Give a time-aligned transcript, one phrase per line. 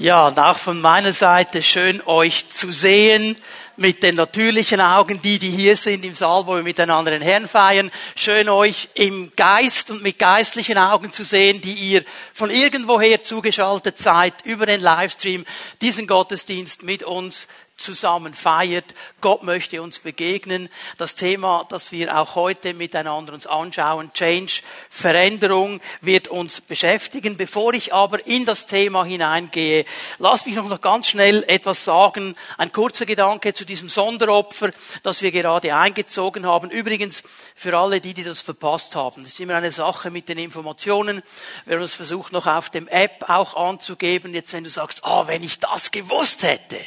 [0.00, 3.36] Ja, und auch von meiner Seite schön euch zu sehen
[3.76, 7.46] mit den natürlichen Augen, die, die hier sind im Saal, wo wir miteinander den Herrn
[7.46, 7.90] feiern.
[8.16, 12.02] Schön euch im Geist und mit geistlichen Augen zu sehen, die ihr
[12.32, 15.44] von irgendwoher zugeschaltet seid über den Livestream
[15.82, 17.46] diesen Gottesdienst mit uns
[17.80, 18.84] zusammen feiert.
[19.20, 20.68] Gott möchte uns begegnen.
[20.98, 27.36] Das Thema, das wir auch heute miteinander uns anschauen, Change, Veränderung, wird uns beschäftigen.
[27.36, 29.84] Bevor ich aber in das Thema hineingehe,
[30.18, 32.36] lass mich noch ganz schnell etwas sagen.
[32.58, 34.70] Ein kurzer Gedanke zu diesem Sonderopfer,
[35.02, 36.70] das wir gerade eingezogen haben.
[36.70, 37.22] Übrigens,
[37.54, 39.22] für alle die, die das verpasst haben.
[39.22, 41.22] Das ist immer eine Sache mit den Informationen.
[41.66, 44.34] Wir haben es versucht, noch auf dem App auch anzugeben.
[44.34, 46.78] Jetzt, wenn du sagst, ah, oh, wenn ich das gewusst hätte.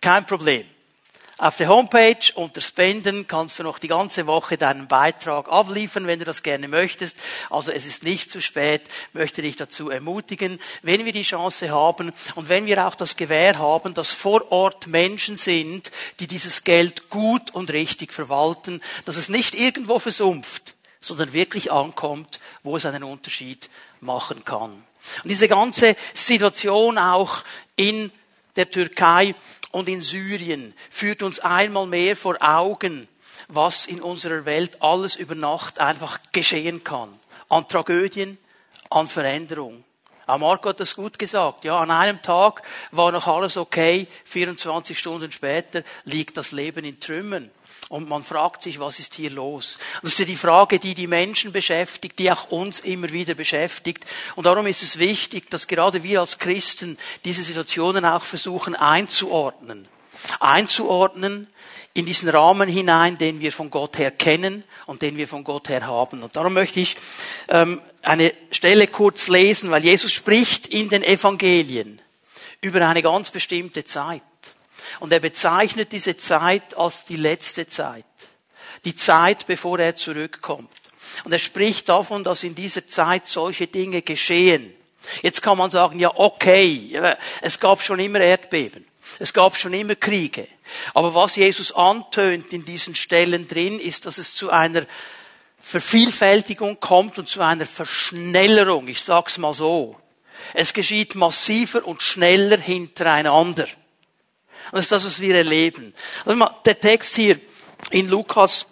[0.00, 0.64] Kein Problem.
[1.38, 6.18] Auf der Homepage unter Spenden kannst du noch die ganze Woche deinen Beitrag abliefern, wenn
[6.18, 7.16] du das gerne möchtest.
[7.48, 12.12] Also es ist nicht zu spät, möchte dich dazu ermutigen, wenn wir die Chance haben
[12.34, 17.08] und wenn wir auch das Gewähr haben, dass vor Ort Menschen sind, die dieses Geld
[17.08, 23.04] gut und richtig verwalten, dass es nicht irgendwo versumpft, sondern wirklich ankommt, wo es einen
[23.04, 24.72] Unterschied machen kann.
[25.22, 27.44] Und diese ganze Situation auch
[27.76, 28.10] in
[28.58, 29.34] der Türkei
[29.70, 33.08] und in Syrien führt uns einmal mehr vor Augen,
[33.48, 37.08] was in unserer Welt alles über Nacht einfach geschehen kann.
[37.48, 38.36] An Tragödien,
[38.90, 39.84] an Veränderung.
[40.26, 41.64] Auch Marco hat das gut gesagt.
[41.64, 44.06] Ja, an einem Tag war noch alles okay.
[44.24, 47.50] 24 Stunden später liegt das Leben in Trümmern.
[47.88, 49.78] Und man fragt sich, was ist hier los?
[50.02, 54.04] Das ist ja die Frage, die die Menschen beschäftigt, die auch uns immer wieder beschäftigt.
[54.36, 59.88] Und darum ist es wichtig, dass gerade wir als Christen diese Situationen auch versuchen einzuordnen.
[60.40, 61.46] Einzuordnen
[61.94, 65.68] in diesen Rahmen hinein, den wir von Gott her kennen und den wir von Gott
[65.68, 66.22] her haben.
[66.22, 66.96] Und darum möchte ich
[67.48, 72.00] ähm, eine Stelle kurz lesen, weil Jesus spricht in den Evangelien
[72.60, 74.22] über eine ganz bestimmte Zeit.
[75.00, 78.04] Und er bezeichnet diese Zeit als die letzte Zeit.
[78.84, 80.70] Die Zeit, bevor er zurückkommt.
[81.24, 84.72] Und er spricht davon, dass in dieser Zeit solche Dinge geschehen.
[85.22, 87.00] Jetzt kann man sagen, ja, okay,
[87.40, 88.86] es gab schon immer Erdbeben.
[89.18, 90.46] Es gab schon immer Kriege.
[90.94, 94.84] Aber was Jesus antönt in diesen Stellen drin, ist, dass es zu einer
[95.60, 98.88] Vervielfältigung kommt und zu einer Verschnellerung.
[98.88, 99.96] Ich sag's mal so.
[100.54, 103.66] Es geschieht massiver und schneller hintereinander.
[104.72, 105.94] Das ist das, was wir erleben.
[106.24, 107.40] Also der Text hier
[107.90, 108.66] in Lukas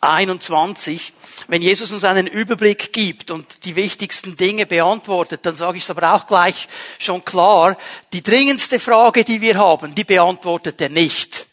[0.00, 1.12] 21,
[1.48, 5.90] wenn Jesus uns einen Überblick gibt und die wichtigsten Dinge beantwortet, dann sage ich es
[5.90, 7.76] aber auch gleich schon klar,
[8.12, 11.46] die dringendste Frage, die wir haben, die beantwortet er nicht.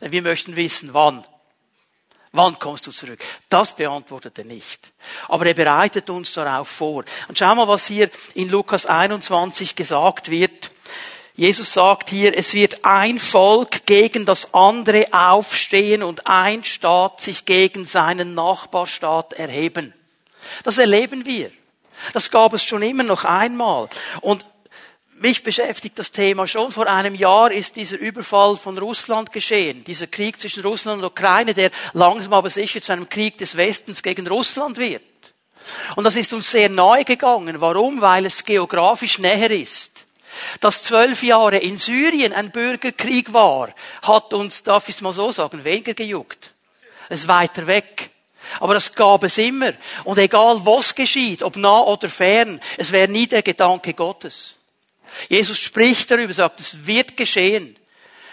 [0.00, 1.24] Wir möchten wissen, wann.
[2.32, 3.18] Wann kommst du zurück?
[3.48, 4.92] Das beantwortet er nicht.
[5.28, 7.04] Aber er bereitet uns darauf vor.
[7.26, 10.70] Und schau mal, was hier in Lukas 21 gesagt wird.
[11.34, 17.46] Jesus sagt hier, es wird ein Volk gegen das andere aufstehen und ein Staat sich
[17.46, 19.94] gegen seinen Nachbarstaat erheben.
[20.64, 21.50] Das erleben wir.
[22.12, 23.88] Das gab es schon immer noch einmal.
[24.20, 24.44] Und
[25.20, 26.72] mich beschäftigt das Thema schon.
[26.72, 29.84] Vor einem Jahr ist dieser Überfall von Russland geschehen.
[29.84, 34.02] Dieser Krieg zwischen Russland und Ukraine, der langsam aber sicher zu einem Krieg des Westens
[34.02, 35.02] gegen Russland wird.
[35.94, 37.60] Und das ist uns sehr nahe gegangen.
[37.60, 38.00] Warum?
[38.00, 39.99] Weil es geografisch näher ist.
[40.60, 45.32] Dass zwölf Jahre in Syrien ein Bürgerkrieg war, hat uns, darf ich es mal so
[45.32, 46.52] sagen, weniger gejuckt.
[47.08, 48.10] Es ist weiter weg.
[48.58, 49.72] Aber das gab es immer.
[50.04, 54.56] Und egal was geschieht, ob nah oder fern, es wäre nie der Gedanke Gottes.
[55.28, 57.76] Jesus spricht darüber, sagt, es wird geschehen.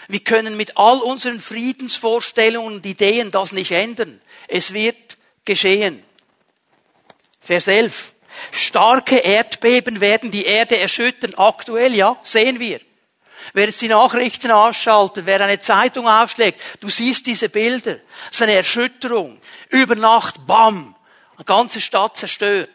[0.08, 4.20] Wir können mit all unseren Friedensvorstellungen und Ideen das nicht ändern.
[4.46, 6.02] Es wird geschehen.
[7.40, 8.14] Vers 11.
[8.50, 11.34] Starke Erdbeben werden die Erde erschüttern.
[11.36, 12.80] Aktuell, ja, sehen wir.
[13.52, 17.94] Wer jetzt die Nachrichten ausschaltet, wer eine Zeitung aufschlägt, du siehst diese Bilder.
[17.94, 19.40] Das ist eine Erschütterung.
[19.68, 20.94] Über Nacht, bam,
[21.36, 22.68] eine ganze Stadt zerstört.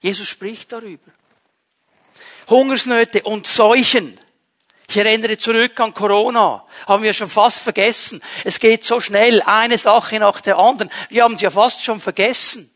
[0.00, 1.10] Jesus spricht darüber.
[2.48, 4.18] Hungersnöte und Seuchen.
[4.88, 6.66] Ich erinnere zurück an Corona.
[6.88, 8.20] Haben wir schon fast vergessen.
[8.42, 10.90] Es geht so schnell, eine Sache nach der anderen.
[11.10, 12.74] Wir haben es ja fast schon vergessen.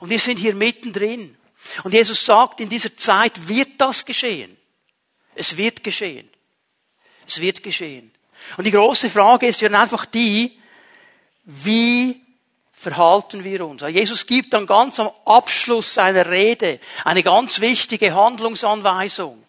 [0.00, 1.36] Und wir sind hier mittendrin.
[1.84, 4.56] Und Jesus sagt, in dieser Zeit wird das geschehen.
[5.34, 6.28] Es wird geschehen.
[7.26, 8.12] Es wird geschehen.
[8.56, 10.58] Und die große Frage ist ja einfach die,
[11.44, 12.20] wie
[12.72, 13.82] verhalten wir uns?
[13.82, 19.42] Jesus gibt dann ganz am Abschluss seiner Rede eine ganz wichtige Handlungsanweisung.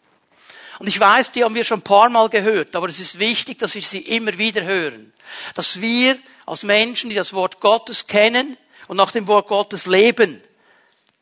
[0.80, 3.60] Und ich weiß, die haben wir schon ein paar Mal gehört, aber es ist wichtig,
[3.60, 5.14] dass wir sie immer wieder hören.
[5.56, 10.42] Dass wir als Menschen, die das Wort Gottes kennen, und nach dem Wort Gottes leben,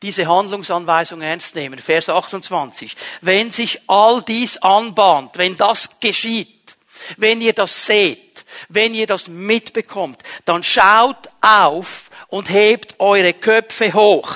[0.02, 1.78] diese Handlungsanweisung ernst nehmen.
[1.78, 2.94] Vers 28.
[3.22, 6.76] Wenn sich all dies anbahnt, wenn das geschieht,
[7.16, 13.92] wenn ihr das seht, wenn ihr das mitbekommt, dann schaut auf und hebt eure Köpfe
[13.92, 14.30] hoch.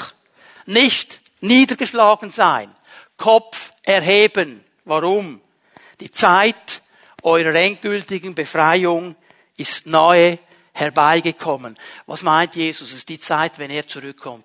[0.66, 2.74] Nicht niedergeschlagen sein.
[3.16, 4.64] Kopf erheben.
[4.84, 5.40] Warum?
[6.00, 6.82] Die Zeit
[7.22, 9.14] eurer endgültigen Befreiung
[9.56, 10.38] ist nahe
[10.72, 11.76] herbeigekommen.
[12.06, 12.88] Was meint Jesus?
[12.88, 14.44] Es ist die Zeit, wenn er zurückkommt.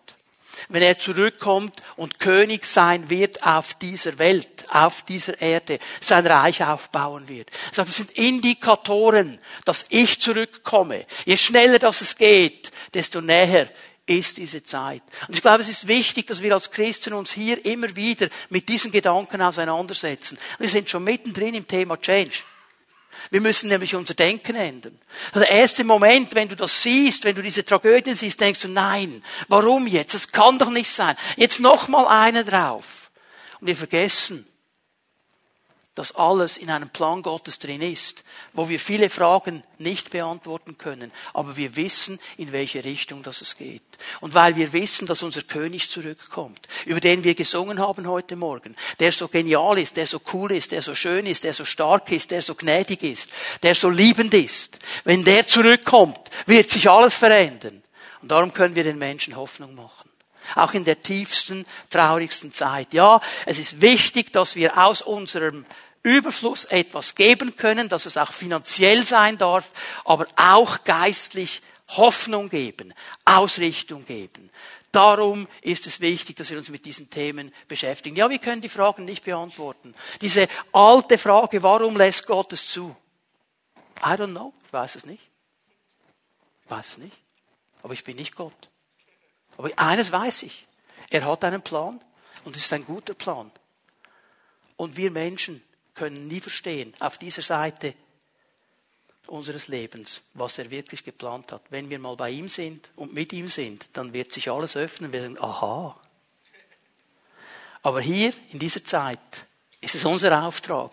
[0.70, 6.64] Wenn er zurückkommt und König sein wird auf dieser Welt, auf dieser Erde, sein Reich
[6.64, 7.50] aufbauen wird.
[7.76, 11.06] Das sind Indikatoren, dass ich zurückkomme.
[11.26, 13.70] Je schneller das es geht, desto näher
[14.06, 15.02] ist diese Zeit.
[15.28, 18.70] Und ich glaube, es ist wichtig, dass wir als Christen uns hier immer wieder mit
[18.70, 20.38] diesen Gedanken auseinandersetzen.
[20.60, 22.44] Wir sind schon mittendrin im Thema Change.
[23.32, 24.98] Wir müssen nämlich unser Denken ändern.
[25.34, 29.24] Der erste Moment, wenn du das siehst, wenn du diese Tragödien siehst, denkst du, nein,
[29.48, 30.14] warum jetzt?
[30.14, 31.16] Das kann doch nicht sein.
[31.36, 33.12] Jetzt noch mal eine drauf.
[33.60, 34.48] Und wir vergessen,
[35.96, 41.12] dass alles in einem Plan Gottes drin ist, wo wir viele Fragen nicht beantworten können,
[41.34, 43.82] aber wir wissen, in welche Richtung das es geht.
[44.20, 48.76] Und weil wir wissen, dass unser König zurückkommt, über den wir gesungen haben heute Morgen,
[49.00, 52.12] der so genial ist, der so cool ist, der so schön ist, der so stark
[52.12, 53.32] ist, der so gnädig ist,
[53.64, 57.82] der so liebend ist, wenn der zurückkommt, wird sich alles verändern.
[58.22, 60.10] Und darum können wir den Menschen Hoffnung machen.
[60.54, 62.94] Auch in der tiefsten, traurigsten Zeit.
[62.94, 65.66] Ja, es ist wichtig, dass wir aus unserem
[66.06, 69.72] Überfluss etwas geben können, dass es auch finanziell sein darf,
[70.06, 72.94] aber auch geistlich Hoffnung geben,
[73.26, 74.50] Ausrichtung geben.
[74.92, 78.16] Darum ist es wichtig, dass wir uns mit diesen Themen beschäftigen.
[78.16, 79.94] Ja, wir können die Fragen nicht beantworten.
[80.22, 82.96] Diese alte Frage, warum lässt Gott es zu?
[84.00, 85.24] I don't know, ich weiß es nicht.
[86.64, 87.18] Ich weiß es nicht.
[87.84, 88.70] Aber ich bin nicht Gott.
[89.58, 90.66] Aber eines weiß ich.
[91.10, 92.00] Er hat einen Plan
[92.44, 93.52] und es ist ein guter Plan.
[94.78, 95.64] Und wir Menschen
[95.96, 97.94] können nie verstehen, auf dieser Seite
[99.28, 101.64] unseres Lebens, was er wirklich geplant hat.
[101.70, 105.12] Wenn wir mal bei ihm sind und mit ihm sind, dann wird sich alles öffnen.
[105.12, 106.00] Wir sagen, aha.
[107.82, 109.20] Aber hier, in dieser Zeit,
[109.82, 110.92] ist es unser Auftrag,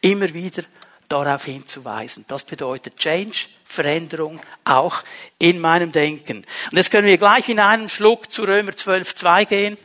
[0.00, 0.62] immer wieder
[1.08, 2.24] darauf hinzuweisen.
[2.28, 5.02] Das bedeutet Change, Veränderung, auch
[5.38, 6.46] in meinem Denken.
[6.70, 9.78] Und jetzt können wir gleich in einem Schluck zu Römer 12.2 gehen.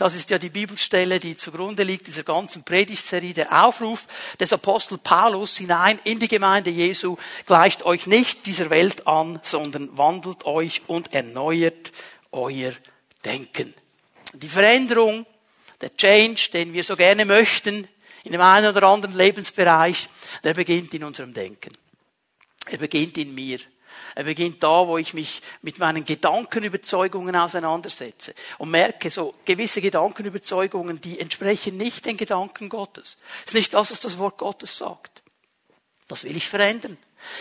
[0.00, 4.06] Das ist ja die Bibelstelle, die zugrunde liegt dieser ganzen Predigtserie, der Aufruf
[4.40, 9.98] des Apostel Paulus hinein in die Gemeinde Jesu, gleicht euch nicht dieser Welt an, sondern
[9.98, 11.92] wandelt euch und erneuert
[12.32, 12.72] euer
[13.26, 13.74] Denken.
[14.32, 15.26] Die Veränderung,
[15.82, 17.86] der Change, den wir so gerne möchten,
[18.24, 20.08] in dem einen oder anderen Lebensbereich,
[20.42, 21.76] der beginnt in unserem Denken.
[22.64, 23.58] Er beginnt in mir.
[24.20, 31.00] Er beginnt da, wo ich mich mit meinen Gedankenüberzeugungen auseinandersetze und merke, so gewisse Gedankenüberzeugungen,
[31.00, 33.16] die entsprechen nicht den Gedanken Gottes.
[33.40, 35.22] Es ist nicht das, was das Wort Gottes sagt.
[36.06, 36.98] Das will ich verändern.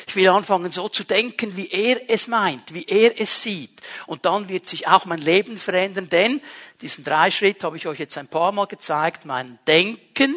[0.08, 3.82] Ich will anfangen, so zu denken, wie er es meint, wie er es sieht.
[4.06, 6.42] Und dann wird sich auch mein Leben verändern, denn
[6.80, 9.26] diesen drei Schritt habe ich euch jetzt ein paar Mal gezeigt.
[9.26, 10.34] Mein Denken,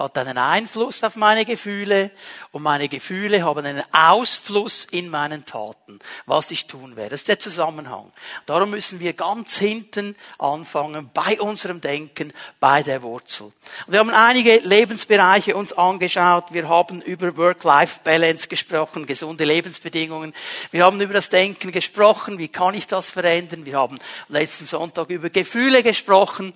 [0.00, 2.10] hat einen Einfluss auf meine Gefühle
[2.52, 7.10] und meine Gefühle haben einen Ausfluss in meinen Taten, was ich tun werde.
[7.10, 8.10] Das ist der Zusammenhang.
[8.46, 13.52] Darum müssen wir ganz hinten anfangen, bei unserem Denken, bei der Wurzel.
[13.88, 16.46] Wir haben einige Lebensbereiche uns angeschaut.
[16.52, 20.34] Wir haben über Work-Life-Balance gesprochen, gesunde Lebensbedingungen.
[20.70, 22.38] Wir haben über das Denken gesprochen.
[22.38, 23.66] Wie kann ich das verändern?
[23.66, 26.54] Wir haben letzten Sonntag über Gefühle gesprochen.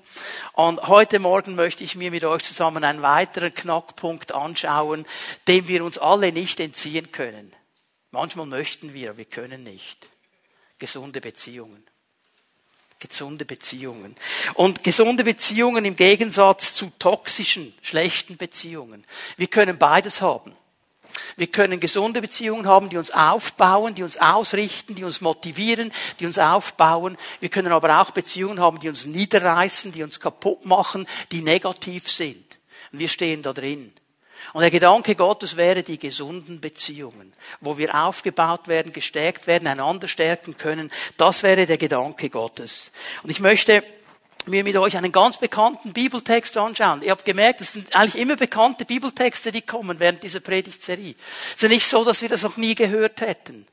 [0.55, 3.03] Und heute Morgen möchte ich mir mit euch zusammen einen
[3.35, 5.07] weiteren Knackpunkt anschauen,
[5.49, 7.53] dem wir uns alle nicht entziehen können.
[8.12, 10.09] Manchmal möchten wir, wir können nicht.
[10.79, 11.85] Gesunde Beziehungen.
[13.00, 14.14] Gesunde Beziehungen.
[14.55, 19.05] Und gesunde Beziehungen im Gegensatz zu toxischen, schlechten Beziehungen.
[19.37, 20.55] Wir können beides haben.
[21.37, 26.26] Wir können gesunde Beziehungen haben, die uns aufbauen, die uns ausrichten, die uns motivieren, die
[26.26, 27.17] uns aufbauen.
[27.41, 32.09] Wir können aber auch Beziehungen haben, die uns niederreißen, die uns kaputt machen, die negativ
[32.09, 32.54] sind.
[32.95, 33.93] Und wir stehen da drin.
[34.53, 40.07] Und der Gedanke Gottes wäre die gesunden Beziehungen, wo wir aufgebaut werden, gestärkt werden, einander
[40.07, 40.93] stärken können.
[41.17, 42.93] Das wäre der Gedanke Gottes.
[43.25, 43.83] Und ich möchte
[44.47, 47.03] mir mit euch einen ganz bekannten Bibeltext anschauen.
[47.03, 51.17] Ihr habt gemerkt, es sind eigentlich immer bekannte Bibeltexte, die kommen während dieser Predigtserie.
[51.57, 53.67] Es ist nicht so, dass wir das noch nie gehört hätten.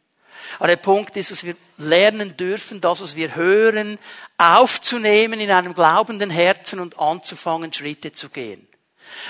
[0.58, 4.00] Aber der Punkt ist, dass wir lernen dürfen, das, was wir hören,
[4.40, 8.68] aufzunehmen in einem glaubenden Herzen und anzufangen, Schritte zu gehen.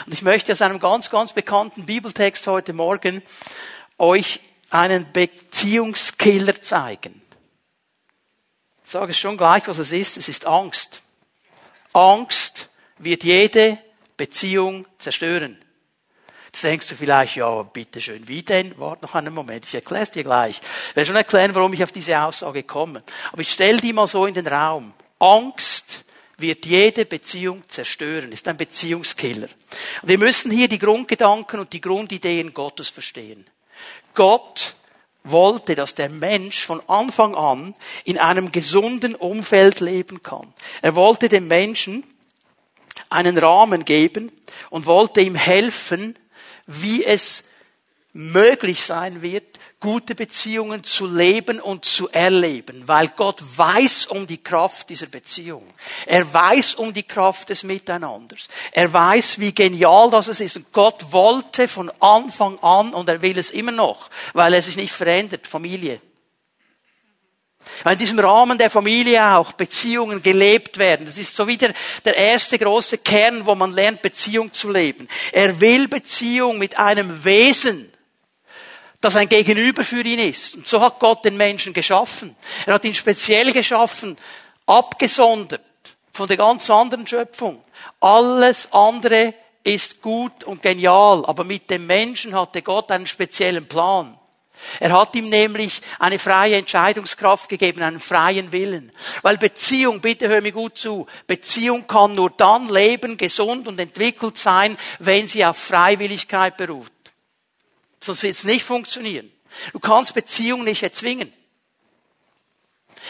[0.05, 3.21] Und ich möchte aus einem ganz, ganz bekannten Bibeltext heute Morgen
[3.97, 7.21] euch einen Beziehungskiller zeigen.
[8.83, 10.17] Ich sage es schon gleich, was es ist.
[10.17, 11.01] Es ist Angst.
[11.93, 13.77] Angst wird jede
[14.17, 15.57] Beziehung zerstören.
[16.45, 18.77] Jetzt denkst du vielleicht, ja, bitteschön, wie denn?
[18.77, 20.59] Warte noch einen Moment, ich erkläre es dir gleich.
[20.89, 23.03] Ich werde schon erklären, warum ich auf diese Aussage komme.
[23.31, 24.93] Aber ich stelle die mal so in den Raum.
[25.17, 26.03] Angst
[26.41, 29.47] wird jede Beziehung zerstören, ist ein Beziehungskiller.
[30.03, 33.45] Wir müssen hier die Grundgedanken und die Grundideen Gottes verstehen.
[34.13, 34.75] Gott
[35.23, 40.53] wollte, dass der Mensch von Anfang an in einem gesunden Umfeld leben kann.
[40.81, 42.03] Er wollte dem Menschen
[43.09, 44.31] einen Rahmen geben
[44.69, 46.17] und wollte ihm helfen,
[46.65, 47.43] wie es
[48.13, 54.43] möglich sein wird, gute Beziehungen zu leben und zu erleben, weil Gott weiß um die
[54.43, 55.65] Kraft dieser Beziehung.
[56.05, 58.47] Er weiß um die Kraft des Miteinanders.
[58.71, 60.55] Er weiß, wie genial das ist.
[60.55, 64.75] Und Gott wollte von Anfang an, und er will es immer noch, weil er sich
[64.75, 65.99] nicht verändert, Familie.
[67.83, 71.05] Weil in diesem Rahmen der Familie auch Beziehungen gelebt werden.
[71.05, 71.73] Das ist so wieder
[72.05, 75.07] der erste große Kern, wo man lernt, Beziehung zu leben.
[75.31, 77.90] Er will Beziehung mit einem Wesen,
[79.01, 80.55] das ein Gegenüber für ihn ist.
[80.55, 82.35] Und so hat Gott den Menschen geschaffen.
[82.65, 84.17] Er hat ihn speziell geschaffen,
[84.67, 85.61] abgesondert
[86.13, 87.63] von der ganz anderen Schöpfung.
[87.99, 94.17] Alles andere ist gut und genial, aber mit dem Menschen hatte Gott einen speziellen Plan.
[94.79, 98.91] Er hat ihm nämlich eine freie Entscheidungskraft gegeben, einen freien Willen.
[99.23, 104.37] Weil Beziehung, bitte hör mir gut zu, Beziehung kann nur dann leben, gesund und entwickelt
[104.37, 106.91] sein, wenn sie auf Freiwilligkeit beruht.
[108.01, 109.31] Sonst wird es nicht funktionieren.
[109.73, 111.31] Du kannst Beziehung nicht erzwingen.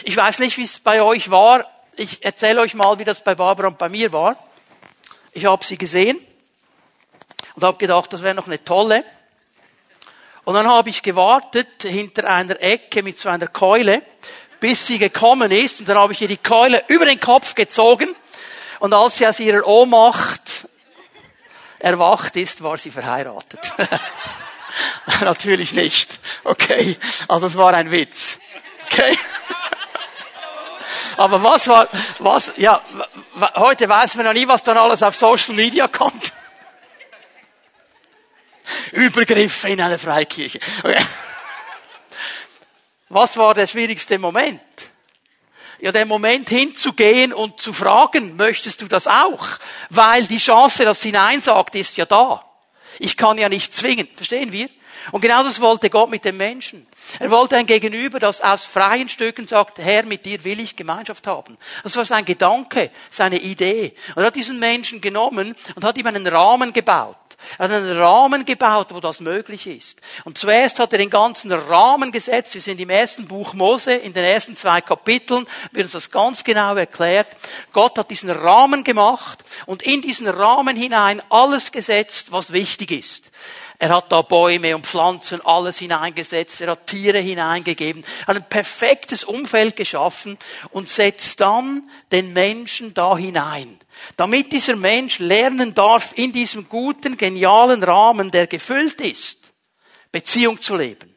[0.04, 1.66] Ich weiß nicht, wie es bei euch war.
[1.96, 4.36] Ich erzähle euch mal, wie das bei Barbara und bei mir war.
[5.32, 6.18] Ich habe sie gesehen
[7.54, 9.04] und habe gedacht, das wäre noch eine tolle.
[10.44, 14.02] Und dann habe ich gewartet hinter einer Ecke mit so einer Keule,
[14.60, 15.80] bis sie gekommen ist.
[15.80, 18.14] Und dann habe ich ihr die Keule über den Kopf gezogen.
[18.80, 20.66] Und als sie aus ihrer Ohnmacht
[21.78, 23.72] erwacht ist, war sie verheiratet.
[25.20, 26.18] Natürlich nicht.
[26.44, 26.96] Okay.
[27.28, 28.38] Also es war ein Witz.
[28.90, 29.16] Okay.
[31.16, 31.88] Aber was war,
[32.18, 32.82] was, ja,
[33.54, 36.32] heute weiß man noch nie, was dann alles auf Social Media kommt.
[38.92, 40.60] Übergriffe in einer Freikirche.
[40.82, 41.04] Okay.
[43.08, 44.60] Was war der schwierigste Moment?
[45.80, 49.46] Ja, der Moment hinzugehen und zu fragen, möchtest du das auch?
[49.90, 52.44] Weil die Chance, dass sie Nein sagt, ist ja da.
[52.98, 54.08] Ich kann ja nicht zwingen.
[54.14, 54.68] Verstehen wir?
[55.10, 56.86] Und genau das wollte Gott mit dem Menschen.
[57.18, 61.26] Er wollte ein Gegenüber, das aus freien Stücken sagt, Herr, mit dir will ich Gemeinschaft
[61.26, 61.58] haben.
[61.82, 63.94] Das war sein Gedanke, seine Idee.
[64.14, 67.16] Und er hat diesen Menschen genommen und hat ihm einen Rahmen gebaut.
[67.58, 70.00] Er hat einen Rahmen gebaut, wo das möglich ist.
[70.24, 72.54] Und zuerst hat er den ganzen Rahmen gesetzt.
[72.54, 76.44] Wir sind im ersten Buch Mose, in den ersten zwei Kapiteln, wird uns das ganz
[76.44, 77.28] genau erklärt.
[77.72, 83.30] Gott hat diesen Rahmen gemacht und in diesen Rahmen hinein alles gesetzt, was wichtig ist.
[83.82, 86.60] Er hat da Bäume und Pflanzen, alles hineingesetzt.
[86.60, 88.04] Er hat Tiere hineingegeben.
[88.28, 90.38] Hat ein perfektes Umfeld geschaffen
[90.70, 93.80] und setzt dann den Menschen da hinein.
[94.16, 99.52] Damit dieser Mensch lernen darf, in diesem guten, genialen Rahmen, der gefüllt ist,
[100.10, 101.14] Beziehung zu leben.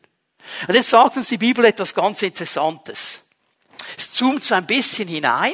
[0.67, 3.23] Und jetzt sagt uns die Bibel etwas ganz Interessantes.
[3.97, 5.53] Es zoomt so ein bisschen hinein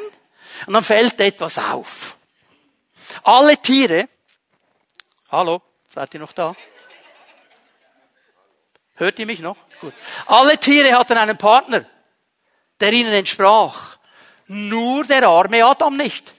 [0.67, 2.17] und dann fällt etwas auf.
[3.23, 4.07] Alle Tiere,
[5.31, 5.61] hallo,
[5.93, 6.55] seid ihr noch da?
[8.95, 9.57] Hört ihr mich noch?
[9.79, 9.93] Gut.
[10.27, 11.85] Alle Tiere hatten einen Partner,
[12.79, 13.97] der ihnen entsprach.
[14.47, 16.33] Nur der arme Adam nicht.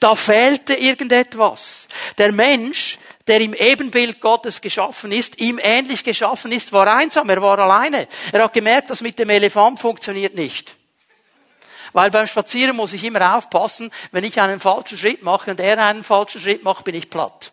[0.00, 1.88] Da fehlte irgendetwas.
[2.18, 7.42] Der Mensch, der im Ebenbild Gottes geschaffen ist, ihm ähnlich geschaffen ist, war einsam, er
[7.42, 8.08] war alleine.
[8.32, 10.76] Er hat gemerkt, das mit dem Elefant funktioniert nicht.
[11.92, 15.82] Weil beim Spazieren muss ich immer aufpassen, wenn ich einen falschen Schritt mache und er
[15.84, 17.52] einen falschen Schritt macht, bin ich platt.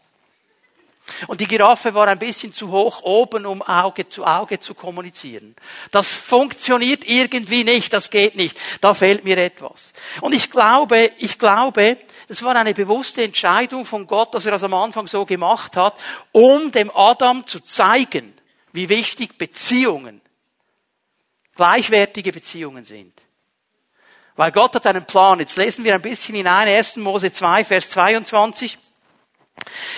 [1.27, 5.55] Und die Giraffe war ein bisschen zu hoch oben, um Auge zu Auge zu kommunizieren.
[5.91, 8.59] Das funktioniert irgendwie nicht, das geht nicht.
[8.81, 9.93] Da fehlt mir etwas.
[10.21, 14.63] Und ich glaube, ich glaube, das war eine bewusste Entscheidung von Gott, dass er das
[14.63, 15.95] am Anfang so gemacht hat,
[16.31, 18.33] um dem Adam zu zeigen,
[18.71, 20.21] wie wichtig Beziehungen,
[21.55, 23.13] gleichwertige Beziehungen sind.
[24.35, 25.39] Weil Gott hat einen Plan.
[25.39, 26.95] Jetzt lesen wir ein bisschen hinein, 1.
[26.97, 28.79] Mose 2, Vers 22.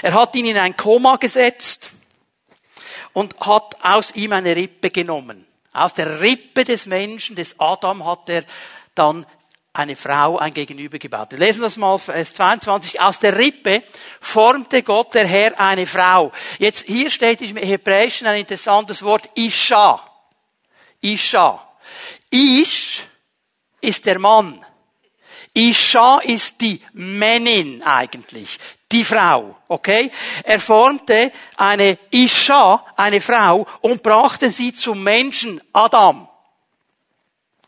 [0.02, 1.92] Er hat ihn in ein Koma gesetzt
[3.14, 5.46] und hat aus ihm eine Rippe genommen.
[5.74, 8.44] Aus der Rippe des Menschen, des Adam, hat er
[8.94, 9.26] dann
[9.76, 11.32] eine Frau ein Gegenüber gebaut.
[11.32, 13.02] Wir lesen das mal, Vers 22.
[13.02, 13.84] Aus der Rippe
[14.22, 16.32] formte Gott der Herr eine Frau.
[16.60, 20.02] Jetzt, hier steht im Hebräischen ein interessantes Wort, Isha.
[21.02, 21.62] Isha.
[22.30, 23.06] Ish
[23.82, 24.66] ist der Mann.
[25.54, 28.60] Isha ist die Männin eigentlich,
[28.96, 30.10] die Frau, okay?
[30.44, 36.30] Er formte eine Isha, eine Frau, und brachte sie zum Menschen Adam.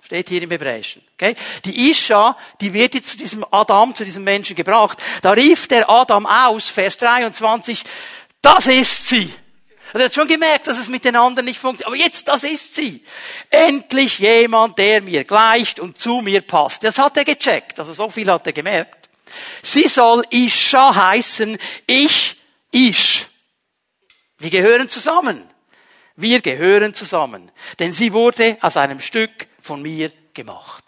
[0.05, 1.03] Steht hier im Hebräischen.
[1.15, 1.35] Okay?
[1.65, 4.97] Die Isha, die wird jetzt zu diesem Adam, zu diesem Menschen gebracht.
[5.21, 7.83] Da rief der Adam aus, Vers 23,
[8.41, 9.29] das ist sie.
[9.93, 11.87] Er hat schon gemerkt, dass es mit den anderen nicht funktioniert.
[11.87, 13.03] Aber jetzt, das ist sie.
[13.49, 16.83] Endlich jemand, der mir gleicht und zu mir passt.
[16.83, 17.79] Das hat er gecheckt.
[17.79, 19.06] Also so viel hat er gemerkt.
[19.63, 21.57] Sie soll Isha heißen.
[21.85, 22.37] Ich,
[22.71, 23.27] Ish.
[24.37, 25.43] Wir gehören zusammen.
[26.15, 27.51] Wir gehören zusammen.
[27.79, 30.83] Denn sie wurde aus einem Stück von mir gemacht.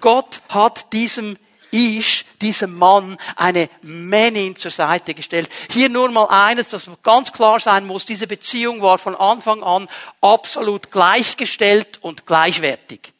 [0.00, 1.36] Gott hat diesem
[1.70, 5.50] Ish, diesem Mann, eine Männin zur Seite gestellt.
[5.70, 8.06] Hier nur mal eines, das ganz klar sein muss.
[8.06, 9.88] Diese Beziehung war von Anfang an
[10.20, 13.13] absolut gleichgestellt und gleichwertig.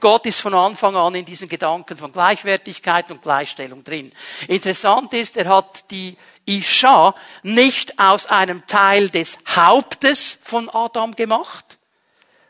[0.00, 4.12] Gott ist von Anfang an in diesen Gedanken von Gleichwertigkeit und Gleichstellung drin.
[4.46, 11.78] Interessant ist, er hat die Isha nicht aus einem Teil des Hauptes von Adam gemacht,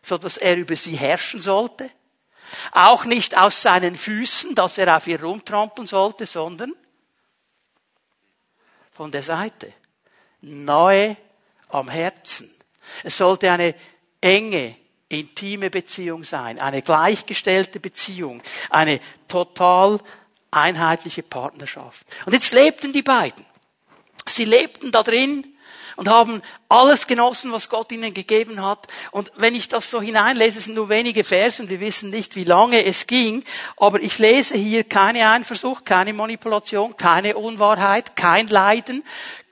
[0.02, 1.90] so dass er über sie herrschen sollte.
[2.72, 6.72] Auch nicht aus seinen Füßen, dass er auf ihr rumtrampeln sollte, sondern
[8.90, 9.72] von der Seite.
[10.40, 11.16] Nahe
[11.68, 12.54] am Herzen.
[13.02, 13.74] Es sollte eine
[14.20, 14.76] enge,
[15.08, 20.00] intime Beziehung sein, eine gleichgestellte Beziehung, eine total
[20.50, 22.06] einheitliche Partnerschaft.
[22.24, 23.44] Und jetzt lebten die beiden.
[24.26, 25.46] Sie lebten da drin
[25.96, 28.86] und haben alles genossen, was Gott ihnen gegeben hat.
[29.12, 32.84] Und wenn ich das so hineinlese, sind nur wenige Versen, wir wissen nicht, wie lange
[32.84, 33.44] es ging,
[33.76, 39.04] aber ich lese hier keine Einversuch, keine Manipulation, keine Unwahrheit, kein Leiden,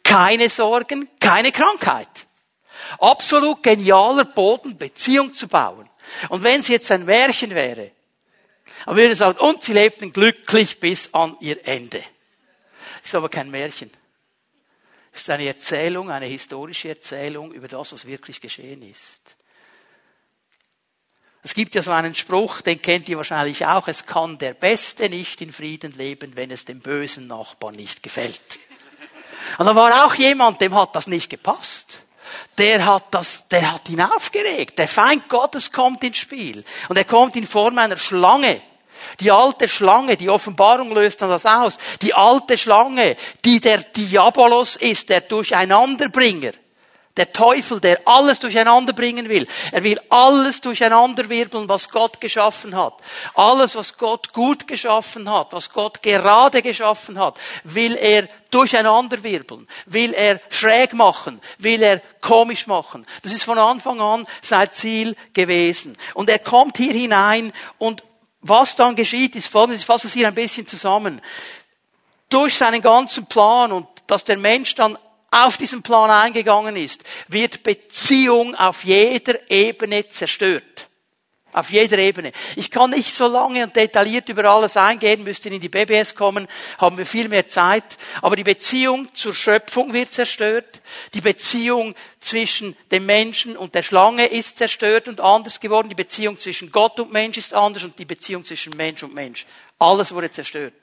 [0.03, 2.24] keine Sorgen, keine Krankheit.
[2.99, 5.89] Absolut genialer Boden, Beziehung zu bauen.
[6.29, 7.91] Und wenn es jetzt ein Märchen wäre,
[8.85, 12.03] dann würde ich sagen, und sie lebten glücklich bis an ihr Ende.
[13.03, 13.91] Ist aber kein Märchen.
[15.13, 19.37] Ist eine Erzählung, eine historische Erzählung über das, was wirklich geschehen ist.
[21.43, 25.11] Es gibt ja so einen Spruch, den kennt ihr wahrscheinlich auch, es kann der Beste
[25.11, 28.59] nicht in Frieden leben, wenn es dem bösen Nachbarn nicht gefällt.
[29.59, 31.99] Und da war auch jemand, dem hat das nicht gepasst.
[32.59, 34.79] Der hat das, der hat ihn aufgeregt.
[34.79, 36.65] Der Feind Gottes kommt ins Spiel.
[36.89, 38.61] Und er kommt in Form einer Schlange.
[39.21, 41.79] Die alte Schlange, die Offenbarung löst dann das aus.
[42.03, 46.53] Die alte Schlange, die der Diabolos ist, der Durcheinanderbringer.
[47.17, 49.47] Der Teufel, der alles durcheinander bringen will.
[49.71, 52.95] Er will alles durcheinanderwirbeln, was Gott geschaffen hat.
[53.35, 60.13] Alles, was Gott gut geschaffen hat, was Gott gerade geschaffen hat, will er durcheinanderwirbeln, will
[60.13, 63.07] er schräg machen, will er komisch machen.
[63.23, 65.97] Das ist von Anfang an sein Ziel gewesen.
[66.15, 68.03] Und er kommt hier hinein und
[68.41, 71.23] was dann geschieht, ist folgendes, ich fasse es hier ein bisschen zusammen.
[72.29, 74.99] Durch seinen ganzen Plan und dass der Mensch dann
[75.35, 80.89] auf diesen Plan eingegangen ist, wird Beziehung auf jeder Ebene zerstört.
[81.53, 82.33] Auf jeder Ebene.
[82.57, 86.15] Ich kann nicht so lange und detailliert über alles eingehen, müsst ihr in die BBS
[86.15, 87.85] kommen, haben wir viel mehr Zeit.
[88.23, 90.83] Aber die Beziehung zur Schöpfung wird zerstört.
[91.15, 95.89] Die Beziehung zwischen dem Menschen und der Schlange ist zerstört und anders geworden.
[95.89, 99.47] Die Beziehung zwischen Gott und Mensch ist anders und die Beziehung zwischen Mensch und Mensch.
[99.79, 100.75] Alles wurde zerstört.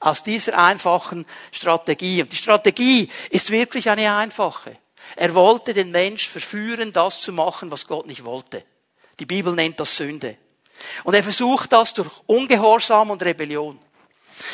[0.00, 2.22] Aus dieser einfachen Strategie.
[2.22, 4.76] Und die Strategie ist wirklich eine einfache.
[5.14, 8.64] Er wollte den Mensch verführen, das zu machen, was Gott nicht wollte.
[9.18, 10.36] Die Bibel nennt das Sünde.
[11.04, 13.78] Und er versucht das durch Ungehorsam und Rebellion.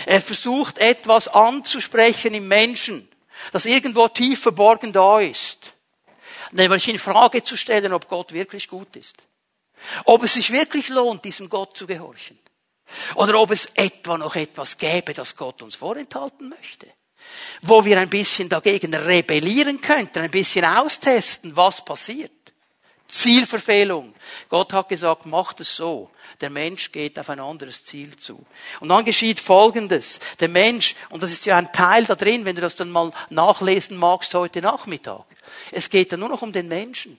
[0.06, 3.08] Er versucht etwas anzusprechen im Menschen,
[3.50, 5.72] das irgendwo tief verborgen da ist.
[6.52, 9.16] Nämlich in Frage zu stellen, ob Gott wirklich gut ist.
[10.04, 12.38] Ob es sich wirklich lohnt, diesem Gott zu gehorchen.
[13.14, 16.86] Oder ob es etwa noch etwas gäbe, das Gott uns vorenthalten möchte.
[17.62, 22.32] Wo wir ein bisschen dagegen rebellieren könnten, ein bisschen austesten, was passiert.
[23.12, 24.14] Zielverfehlung.
[24.48, 26.10] Gott hat gesagt, macht es so.
[26.40, 28.44] Der Mensch geht auf ein anderes Ziel zu.
[28.80, 30.18] Und dann geschieht Folgendes.
[30.40, 33.12] Der Mensch, und das ist ja ein Teil da drin, wenn du das dann mal
[33.28, 35.26] nachlesen magst heute Nachmittag.
[35.70, 37.18] Es geht dann nur noch um den Menschen.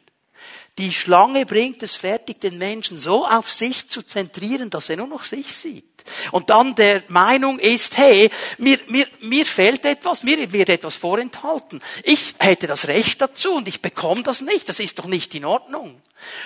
[0.79, 5.07] Die Schlange bringt es fertig, den Menschen so auf sich zu zentrieren, dass er nur
[5.07, 5.85] noch sich sieht.
[6.31, 11.81] Und dann der Meinung ist, hey, mir, mir, mir fehlt etwas, mir wird etwas vorenthalten.
[12.03, 14.67] Ich hätte das Recht dazu und ich bekomme das nicht.
[14.67, 16.01] Das ist doch nicht in Ordnung.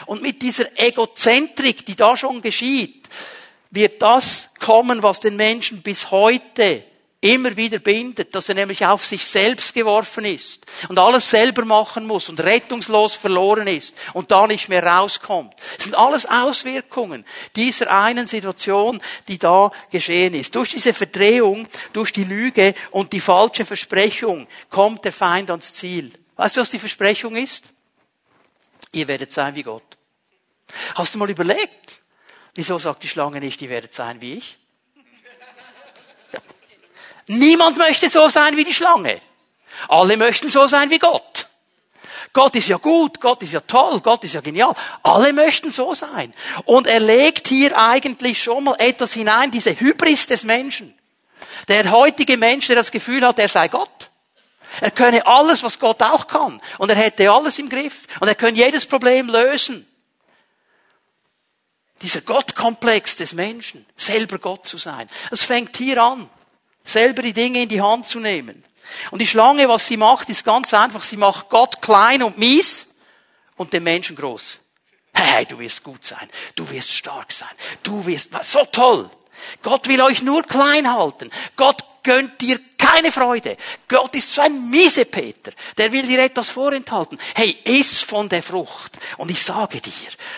[0.06, 3.08] Und mit dieser Egozentrik, die da schon geschieht,
[3.72, 6.84] wird das kommen, was den Menschen bis heute
[7.20, 12.06] immer wieder bindet, dass er nämlich auf sich selbst geworfen ist und alles selber machen
[12.06, 15.56] muss und rettungslos verloren ist und da nicht mehr rauskommt.
[15.78, 17.26] Das sind alles Auswirkungen
[17.56, 20.56] dieser einen Situation, die da geschehen ist.
[20.56, 26.12] Durch diese Verdrehung, durch die Lüge und die falsche Versprechung kommt der Feind ans Ziel.
[26.36, 27.74] Weißt du, was die Versprechung ist?
[28.92, 29.98] Ihr werdet sein wie Gott.
[30.94, 32.02] Hast du mal überlegt?
[32.54, 34.58] Wieso sagt die Schlange nicht, ihr werdet sein wie ich?
[37.28, 39.22] Niemand möchte so sein wie die Schlange.
[39.90, 41.48] Alle möchten so sein wie Gott.
[42.34, 44.74] Gott ist ja gut, Gott ist ja toll, Gott ist ja genial.
[45.04, 46.34] Alle möchten so sein.
[46.66, 50.98] Und er legt hier eigentlich schon mal etwas hinein, diese Hybris des Menschen.
[51.68, 54.10] Der heutige Mensch, der das Gefühl hat, er sei Gott.
[54.82, 56.62] Er könne alles, was Gott auch kann.
[56.78, 58.08] Und er hätte alles im Griff.
[58.20, 59.88] Und er könne jedes Problem lösen.
[62.04, 65.10] Dieser Gottkomplex des Menschen, selber Gott zu sein.
[65.32, 66.30] Es fängt hier an
[66.88, 68.64] selber die Dinge in die Hand zu nehmen.
[69.12, 71.04] Und die Schlange, was sie macht, ist ganz einfach.
[71.04, 72.88] Sie macht Gott klein und mies
[73.58, 74.62] und den Menschen groß.
[75.14, 76.30] Hey, du wirst gut sein.
[76.56, 77.50] Du wirst stark sein.
[77.84, 79.10] Du wirst, so toll.
[79.62, 81.32] Gott will euch nur klein halten.
[81.56, 83.58] Gott gönnt dir keine Freude.
[83.88, 85.52] Gott ist so ein miese Peter.
[85.76, 87.20] Der will dir etwas vorenthalten.
[87.36, 88.98] Hey, iss von der Frucht.
[89.18, 89.92] Und ich sage dir,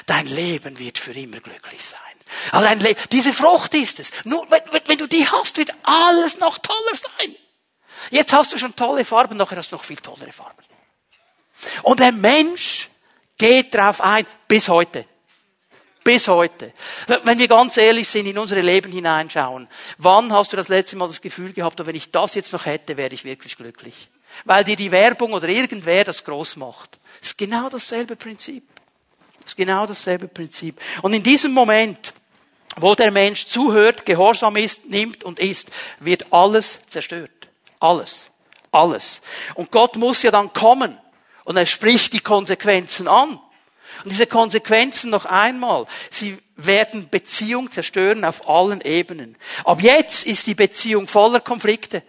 [0.05, 2.08] dein Leben wird für immer glücklich sein.
[2.51, 4.11] Allein diese Frucht ist es.
[4.23, 7.35] Nur wenn, wenn du die hast, wird alles noch toller sein.
[8.11, 10.63] Jetzt hast du schon tolle Farben, nachher hast du noch viel tollere Farben.
[11.83, 12.89] Und der Mensch
[13.37, 15.05] geht drauf ein, bis heute.
[16.03, 16.73] Bis heute.
[17.23, 21.07] Wenn wir ganz ehrlich sind, in unsere Leben hineinschauen, wann hast du das letzte Mal
[21.07, 24.09] das Gefühl gehabt, wenn ich das jetzt noch hätte, wäre ich wirklich glücklich?
[24.45, 26.97] Weil dir die Werbung oder irgendwer das groß macht.
[27.19, 28.63] Das ist genau dasselbe Prinzip.
[29.41, 30.79] Das ist genau dasselbe Prinzip.
[31.01, 32.13] Und in diesem Moment,
[32.81, 37.31] wo der Mensch zuhört, gehorsam ist, nimmt und isst, wird alles zerstört.
[37.79, 38.29] Alles.
[38.71, 39.21] Alles.
[39.55, 40.97] Und Gott muss ja dann kommen
[41.43, 43.39] und er spricht die Konsequenzen an.
[44.03, 49.35] Und diese Konsequenzen noch einmal, sie werden Beziehung zerstören auf allen Ebenen.
[49.63, 52.03] Ab jetzt ist die Beziehung voller Konflikte.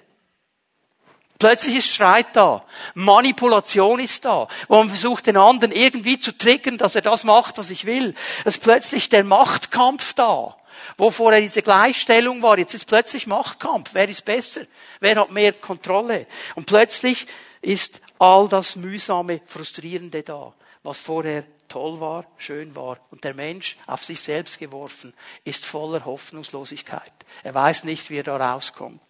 [1.40, 2.64] Plötzlich ist Streit da.
[2.94, 4.46] Manipulation ist da.
[4.68, 8.14] Wo man versucht, den anderen irgendwie zu triggern, dass er das macht, was ich will.
[8.44, 10.56] Es ist plötzlich der Machtkampf da.
[10.96, 13.90] Wo vorher diese Gleichstellung war, jetzt ist plötzlich Machtkampf.
[13.92, 14.62] Wer ist besser?
[15.00, 16.26] Wer hat mehr Kontrolle?
[16.54, 17.26] Und plötzlich
[17.62, 22.98] ist all das mühsame, frustrierende da, was vorher toll war, schön war.
[23.10, 25.14] Und der Mensch, auf sich selbst geworfen,
[25.44, 27.12] ist voller Hoffnungslosigkeit.
[27.42, 29.00] Er weiß nicht, wie er da rauskommt.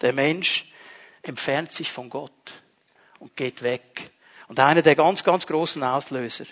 [0.00, 0.72] Der Mensch
[1.22, 2.32] entfernt sich von Gott
[3.18, 4.10] und geht weg.
[4.48, 6.46] Und einer der ganz, ganz großen Auslöser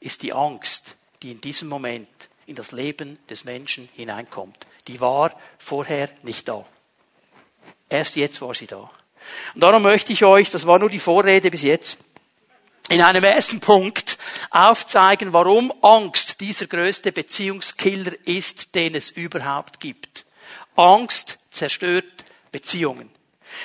[0.00, 2.08] ist die Angst, die in diesem Moment
[2.48, 4.66] in das Leben des Menschen hineinkommt.
[4.88, 6.64] Die war vorher nicht da.
[7.88, 8.90] Erst jetzt war sie da.
[9.54, 11.98] Und darum möchte ich euch, das war nur die Vorrede bis jetzt,
[12.88, 14.16] in einem ersten Punkt
[14.50, 20.24] aufzeigen, warum Angst dieser größte Beziehungskiller ist, den es überhaupt gibt.
[20.74, 23.10] Angst zerstört Beziehungen.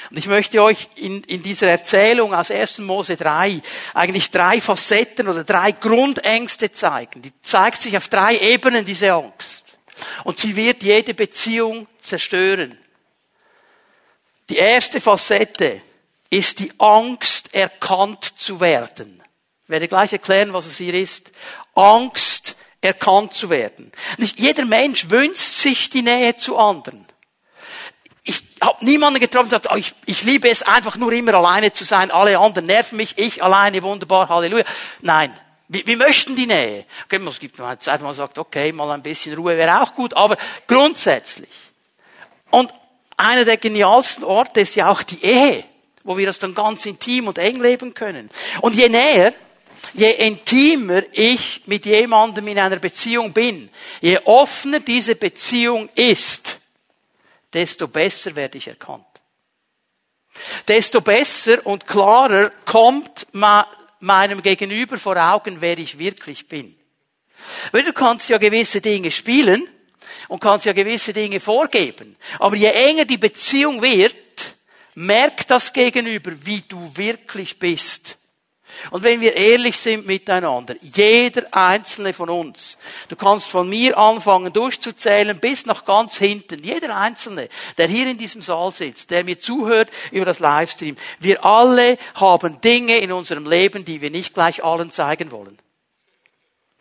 [0.10, 2.80] Und ich möchte euch in, in dieser Erzählung aus 1.
[2.80, 3.62] Mose 3
[3.94, 7.22] eigentlich drei Facetten oder drei Grundängste zeigen.
[7.22, 9.66] Die zeigt sich auf drei Ebenen, diese Angst.
[10.24, 12.78] Und sie wird jede Beziehung zerstören.
[14.50, 15.82] Die erste Facette
[16.30, 19.22] ist die Angst, erkannt zu werden.
[19.64, 21.32] Ich werde gleich erklären, was es hier ist.
[21.76, 23.92] Angst, erkannt zu werden.
[24.18, 27.08] Nicht jeder Mensch wünscht sich die Nähe zu anderen
[28.24, 31.74] ich habe niemanden getroffen, der sagt, oh, ich, ich liebe es einfach nur immer alleine
[31.74, 34.64] zu sein, alle anderen nerven mich, ich alleine, wunderbar, Halleluja.
[35.02, 35.34] Nein,
[35.68, 36.86] wir, möchten die Nähe.
[37.06, 39.82] Okay, es gibt noch eine Zeit, wo man sagt, okay, mal ein bisschen Ruhe wäre
[39.82, 41.50] auch gut, aber grundsätzlich.
[42.50, 42.72] Und
[43.18, 45.66] einer der genialsten Orte ist ja auch die Ehe,
[46.04, 48.30] wo wir das dann ganz intim und eng leben können.
[48.62, 49.34] Und je näher,
[49.94, 56.60] je intimer ich mit jemandem in einer Beziehung bin, je offener diese Beziehung ist,
[57.54, 59.06] desto besser werde ich erkannt.
[60.68, 66.76] Desto besser und klarer kommt meinem Gegenüber vor Augen, wer ich wirklich bin.
[67.72, 69.68] Weil du kannst ja gewisse Dinge spielen
[70.28, 72.16] und kannst ja gewisse Dinge vorgeben.
[72.40, 74.16] Aber je enger die Beziehung wird,
[74.96, 78.18] merkt das Gegenüber, wie du wirklich bist.
[78.92, 84.52] Und wenn wir ehrlich sind miteinander, jeder einzelne von uns, du kannst von mir anfangen
[84.52, 89.40] durchzuzählen bis nach ganz hinten, jeder einzelne, der hier in diesem Saal sitzt, der mir
[89.40, 94.64] zuhört über das Livestream, wir alle haben Dinge in unserem Leben, die wir nicht gleich
[94.64, 95.58] allen zeigen wollen.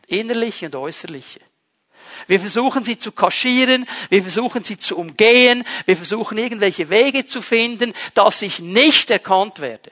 [0.06, 1.40] Innerliche und äußerliche.
[2.26, 7.40] Wir versuchen sie zu kaschieren, wir versuchen sie zu umgehen, wir versuchen irgendwelche Wege zu
[7.40, 9.90] finden, dass ich nicht erkannt werde.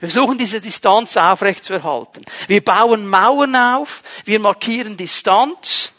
[0.00, 2.24] Wir versuchen diese Distanz aufrechtzuerhalten.
[2.46, 5.92] Wir bauen Mauern auf, wir markieren Distanz,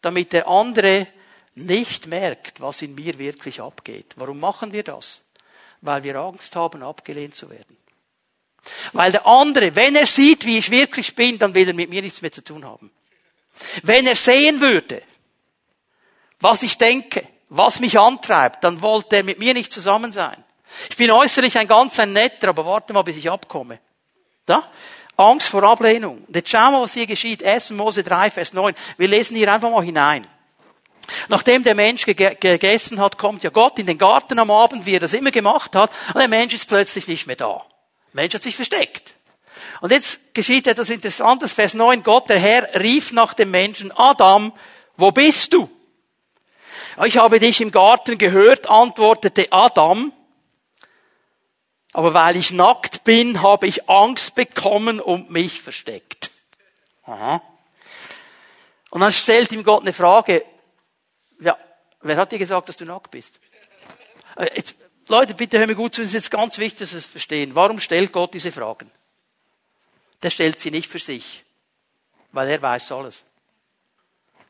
[0.00, 1.06] damit der andere
[1.54, 4.12] nicht merkt, was in mir wirklich abgeht.
[4.16, 5.24] Warum machen wir das?
[5.80, 7.76] Weil wir Angst haben, abgelehnt zu werden.
[8.92, 12.02] Weil der andere, wenn er sieht, wie ich wirklich bin, dann will er mit mir
[12.02, 12.90] nichts mehr zu tun haben.
[13.82, 15.02] Wenn er sehen würde,
[16.40, 20.42] was ich denke, was mich antreibt, dann wollte er mit mir nicht zusammen sein.
[20.90, 23.78] Ich bin äußerlich ein ganz ein netter, aber warte mal, bis ich abkomme.
[24.44, 24.68] Da?
[25.16, 26.24] Angst vor Ablehnung.
[26.26, 27.42] Und jetzt schauen wir, was hier geschieht.
[27.42, 27.70] 1.
[27.70, 28.74] Mose 3, Vers 9.
[28.98, 30.26] Wir lesen hier einfach mal hinein.
[31.28, 35.00] Nachdem der Mensch gegessen hat, kommt ja Gott in den Garten am Abend, wie er
[35.00, 37.64] das immer gemacht hat, und der Mensch ist plötzlich nicht mehr da.
[38.12, 39.14] Der Mensch hat sich versteckt.
[39.80, 41.52] Und jetzt geschieht etwas Interessantes.
[41.52, 42.02] Vers 9.
[42.02, 44.52] Gott, der Herr, rief nach dem Menschen, Adam,
[44.96, 45.70] wo bist du?
[47.04, 50.12] Ich habe dich im Garten gehört, antwortete Adam.
[51.96, 56.30] Aber weil ich nackt bin, habe ich Angst bekommen und mich versteckt.
[57.04, 57.40] Aha.
[58.90, 60.44] Und dann stellt ihm Gott eine Frage.
[61.40, 61.56] Ja,
[62.02, 63.40] wer hat dir gesagt, dass du nackt bist?
[64.36, 64.74] Äh, jetzt,
[65.08, 67.54] Leute, bitte hör mir gut zu, es ist jetzt ganz wichtig, dass wir es verstehen.
[67.54, 68.90] Warum stellt Gott diese Fragen?
[70.22, 71.44] Der stellt sie nicht für sich,
[72.30, 73.24] weil er weiß alles.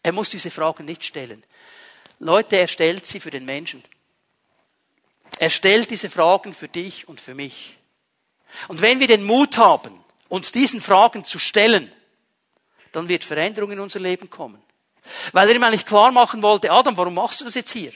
[0.02, 1.44] Er muss diese Fragen nicht stellen.
[2.18, 3.84] Leute, er stellt sie für den Menschen.
[5.38, 7.76] Er stellt diese Fragen für dich und für mich.
[8.68, 11.92] Und wenn wir den Mut haben, uns diesen Fragen zu stellen,
[12.92, 14.62] dann wird Veränderung in unser Leben kommen.
[15.32, 17.92] Weil er ihm eigentlich klar machen wollte, Adam, warum machst du das jetzt hier?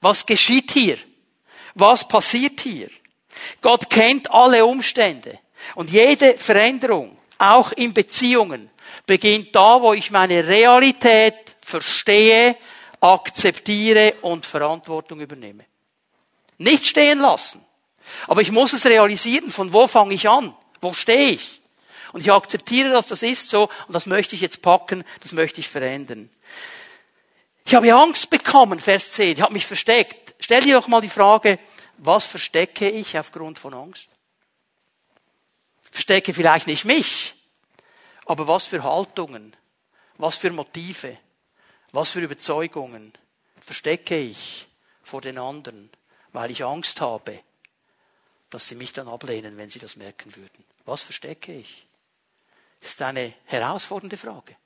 [0.00, 0.98] Was geschieht hier?
[1.74, 2.88] Was passiert hier?
[3.60, 5.38] Gott kennt alle Umstände.
[5.74, 8.70] Und jede Veränderung, auch in Beziehungen,
[9.06, 12.56] beginnt da, wo ich meine Realität verstehe,
[13.00, 15.64] akzeptiere und Verantwortung übernehme.
[16.58, 17.64] Nicht stehen lassen.
[18.26, 20.54] Aber ich muss es realisieren, von wo fange ich an?
[20.80, 21.60] Wo stehe ich?
[22.12, 25.60] Und ich akzeptiere, dass das ist so und das möchte ich jetzt packen, das möchte
[25.60, 26.30] ich verändern.
[27.64, 30.34] Ich habe Angst bekommen, Vers 10, ich habe mich versteckt.
[30.40, 31.58] Stell dir doch mal die Frage,
[31.98, 34.08] was verstecke ich aufgrund von Angst?
[35.90, 37.34] Verstecke vielleicht nicht mich,
[38.24, 39.54] aber was für Haltungen,
[40.16, 41.18] was für Motive,
[41.92, 43.12] was für Überzeugungen
[43.60, 44.66] verstecke ich
[45.02, 45.90] vor den anderen?
[46.32, 47.40] Weil ich Angst habe,
[48.50, 50.64] dass sie mich dann ablehnen, wenn sie das merken würden.
[50.84, 51.86] Was verstecke ich?
[52.80, 54.56] Ist eine herausfordernde Frage.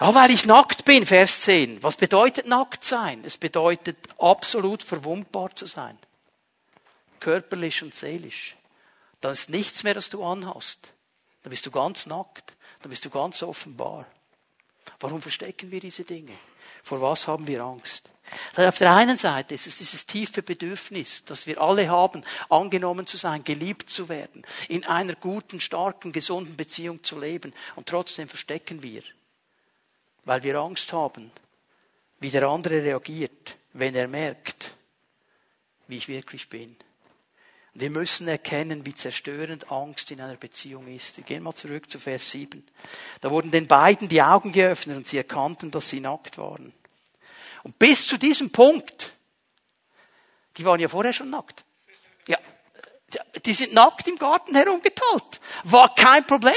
[0.00, 1.82] Ja, weil ich nackt bin, Vers 10.
[1.82, 3.22] Was bedeutet nackt sein?
[3.24, 5.96] Es bedeutet absolut verwundbar zu sein.
[7.20, 8.56] Körperlich und seelisch.
[9.20, 10.92] Dann ist nichts mehr, das du anhast.
[11.42, 12.56] Dann bist du ganz nackt.
[12.80, 14.06] Dann bist du ganz offenbar.
[14.98, 16.32] Warum verstecken wir diese Dinge?
[16.82, 18.10] Vor was haben wir Angst?
[18.56, 23.16] Auf der einen Seite ist es dieses tiefe Bedürfnis, das wir alle haben, angenommen zu
[23.16, 27.52] sein, geliebt zu werden, in einer guten, starken, gesunden Beziehung zu leben.
[27.76, 29.02] Und trotzdem verstecken wir,
[30.24, 31.30] weil wir Angst haben,
[32.20, 34.72] wie der andere reagiert, wenn er merkt,
[35.88, 36.76] wie ich wirklich bin.
[37.74, 41.16] Wir müssen erkennen, wie zerstörend Angst in einer Beziehung ist.
[41.16, 42.66] Wir gehen mal zurück zu Vers 7.
[43.22, 46.74] Da wurden den beiden die Augen geöffnet und sie erkannten, dass sie nackt waren.
[47.62, 49.12] Und bis zu diesem Punkt,
[50.58, 51.64] die waren ja vorher schon nackt.
[52.26, 52.36] Ja,
[53.44, 55.40] die sind nackt im Garten herumgetollt.
[55.64, 56.54] War kein Problem.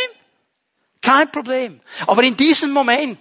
[1.01, 1.79] Kein Problem.
[2.07, 3.19] Aber in diesem Moment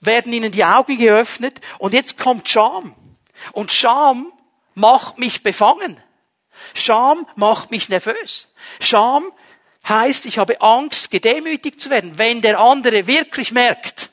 [0.00, 2.94] werden ihnen die Augen geöffnet und jetzt kommt Scham.
[3.52, 4.32] Und Scham
[4.74, 6.02] macht mich befangen.
[6.74, 8.48] Scham macht mich nervös.
[8.80, 9.30] Scham
[9.88, 14.10] heißt, ich habe Angst, gedemütigt zu werden, wenn der andere wirklich merkt,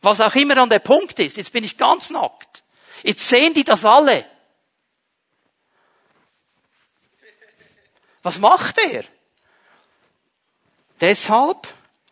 [0.00, 2.64] was auch immer an der Punkt ist, jetzt bin ich ganz nackt.
[3.02, 4.24] Jetzt sehen die das alle.
[8.22, 9.04] Was macht er?
[11.00, 11.66] Deshalb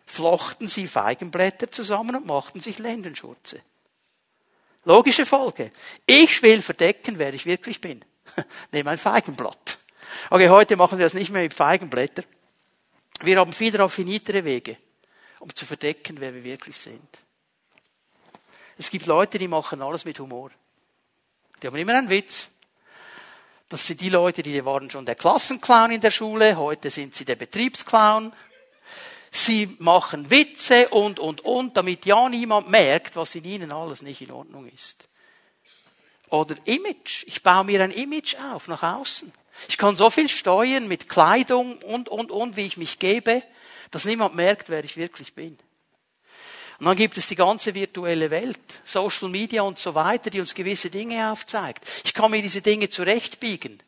[0.06, 3.60] flochten sie Feigenblätter zusammen und machten sich Lendenschurze.
[4.84, 5.70] Logische Folge.
[6.06, 8.04] Ich will verdecken, wer ich wirklich bin.
[8.72, 9.78] Nehme ein Feigenblatt.
[10.30, 12.22] Okay, heute machen wir das nicht mehr mit Feigenblätter.
[13.22, 14.76] Wir haben viel raffinitere Wege,
[15.40, 17.18] um zu verdecken, wer wir wirklich sind.
[18.78, 20.50] Es gibt Leute, die machen alles mit Humor.
[21.62, 22.48] Die haben immer einen Witz.
[23.68, 27.24] Das sind die Leute, die waren schon der Klassenclown in der Schule, heute sind sie
[27.24, 28.32] der Betriebsclown.
[29.30, 34.22] Sie machen Witze und, und, und, damit ja niemand merkt, was in ihnen alles nicht
[34.22, 35.09] in Ordnung ist.
[36.30, 37.24] Oder Image.
[37.26, 39.32] Ich baue mir ein Image auf nach außen.
[39.68, 43.42] Ich kann so viel steuern mit Kleidung und, und, und, wie ich mich gebe,
[43.90, 45.58] Dass niemand merkt, wer ich wirklich bin.
[46.78, 50.54] Und dann gibt es die ganze virtuelle Welt, Social Media und so weiter, die uns
[50.54, 51.84] gewisse Dinge aufzeigt.
[52.04, 53.82] Ich kann mir diese Dinge zurechtbiegen.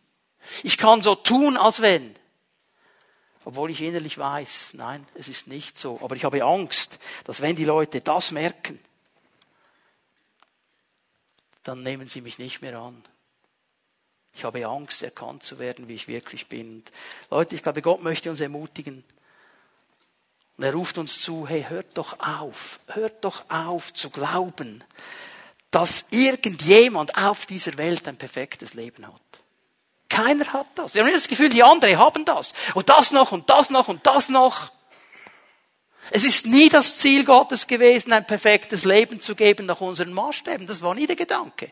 [0.62, 2.14] Ich kann so tun, als wenn.
[3.44, 5.98] Obwohl ich innerlich weiß, nein, es ist nicht so.
[6.02, 8.78] Aber ich habe Angst, dass wenn die Leute das merken,
[11.62, 13.02] dann nehmen sie mich nicht mehr an.
[14.34, 16.76] Ich habe Angst, erkannt zu werden, wie ich wirklich bin.
[16.76, 16.92] Und
[17.30, 19.04] Leute, ich glaube, Gott möchte uns ermutigen,
[20.56, 24.84] und er ruft uns zu, hey, hört doch auf, hört doch auf zu glauben,
[25.70, 29.20] dass irgendjemand auf dieser Welt ein perfektes Leben hat.
[30.08, 30.94] Keiner hat das.
[30.94, 32.52] Wir haben das Gefühl, die anderen haben das.
[32.74, 34.70] Und das noch und das noch und das noch.
[36.10, 40.66] Es ist nie das Ziel Gottes gewesen, ein perfektes Leben zu geben nach unseren Maßstäben.
[40.66, 41.70] Das war nie der Gedanke.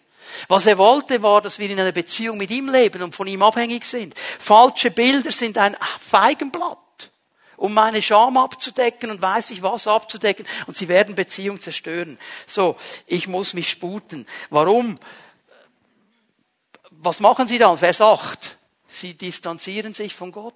[0.49, 3.43] Was er wollte, war, dass wir in einer Beziehung mit ihm leben und von ihm
[3.43, 4.15] abhängig sind.
[4.39, 6.79] Falsche Bilder sind ein Feigenblatt
[7.61, 12.19] um meine Scham abzudecken und weiß ich was abzudecken und sie werden Beziehung zerstören.
[12.47, 12.75] So,
[13.07, 14.27] ich muss mich sputen.
[14.49, 14.99] Warum?
[16.91, 17.77] Was machen sie dann?
[17.77, 18.57] Vers 8.
[18.89, 20.55] Sie distanzieren sich von Gott.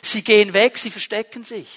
[0.00, 1.68] Sie gehen weg, sie verstecken sich.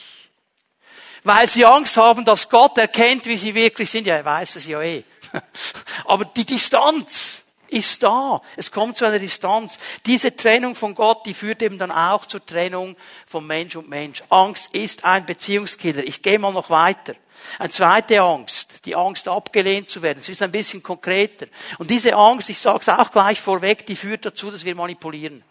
[1.27, 4.07] Weil sie Angst haben, dass Gott erkennt, wie sie wirklich sind.
[4.07, 5.03] Ja, er weiß es ja eh.
[6.05, 8.41] Aber die Distanz, ist da.
[8.55, 9.77] Es kommt zu einer Distanz.
[10.05, 14.23] Diese Trennung von Gott, die führt eben dann auch zur Trennung von Mensch und Mensch.
[14.29, 16.03] Angst ist ein Beziehungskiller.
[16.03, 17.15] Ich gehe mal noch weiter.
[17.59, 20.19] Eine zweite Angst, die Angst abgelehnt zu werden.
[20.19, 21.47] Es ist ein bisschen konkreter.
[21.77, 25.43] Und diese Angst, ich sage es auch gleich vorweg, die führt dazu, dass wir manipulieren.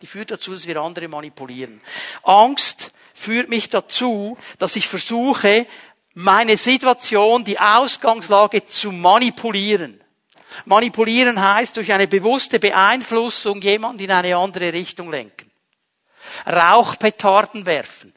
[0.00, 1.82] Die führt dazu, dass wir andere manipulieren.
[2.22, 5.66] Angst führt mich dazu, dass ich versuche,
[6.14, 10.00] meine Situation, die Ausgangslage zu manipulieren.
[10.64, 15.50] Manipulieren heißt durch eine bewusste Beeinflussung jemand in eine andere Richtung lenken.
[16.46, 18.12] Rauchpetarden werfen,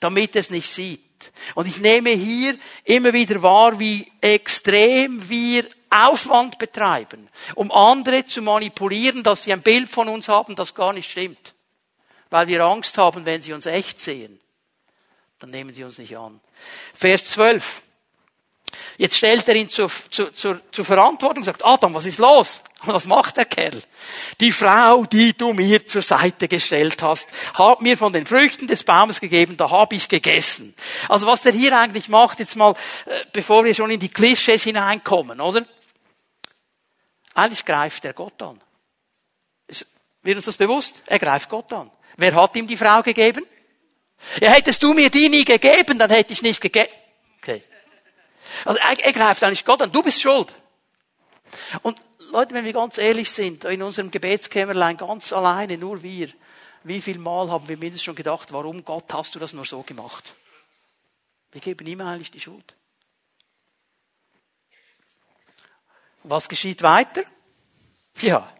[0.00, 1.32] damit es nicht sieht.
[1.54, 8.42] Und ich nehme hier immer wieder wahr, wie extrem wir Aufwand betreiben, um andere zu
[8.42, 11.54] manipulieren, dass sie ein Bild von uns haben, das gar nicht stimmt.
[12.30, 14.40] Weil wir Angst haben, wenn sie uns echt sehen.
[15.38, 16.40] Dann nehmen sie uns nicht an.
[16.94, 17.82] Vers 12.
[18.96, 22.62] Jetzt stellt er ihn zur, zur, zur, zur Verantwortung und sagt, Adam, was ist los?
[22.86, 23.82] was macht der Kerl?
[24.40, 28.84] Die Frau, die du mir zur Seite gestellt hast, hat mir von den Früchten des
[28.84, 30.74] Baumes gegeben, da habe ich gegessen.
[31.08, 32.74] Also was der hier eigentlich macht, jetzt mal,
[33.06, 35.66] äh, bevor wir schon in die Klischees hineinkommen, oder?
[37.34, 38.60] Eigentlich greift er Gott an.
[39.66, 39.88] Ist,
[40.22, 41.02] wird uns das bewusst?
[41.06, 41.90] Er greift Gott an.
[42.16, 43.44] Wer hat ihm die Frau gegeben?
[44.40, 46.90] Ja, hättest du mir die nie gegeben, dann hätte ich nicht gegeben.
[47.38, 47.62] Okay.
[48.64, 49.92] Also er, er greift eigentlich Gott an.
[49.92, 50.52] Du bist schuld.
[51.82, 56.28] Und Leute, wenn wir ganz ehrlich sind, in unserem Gebetskämmerlein ganz alleine, nur wir,
[56.82, 59.82] wie viel Mal haben wir mindestens schon gedacht, warum Gott hast du das nur so
[59.82, 60.34] gemacht?
[61.52, 62.74] Wir geben ihm eigentlich die Schuld.
[66.24, 67.22] Was geschieht weiter?
[68.20, 68.50] Ja,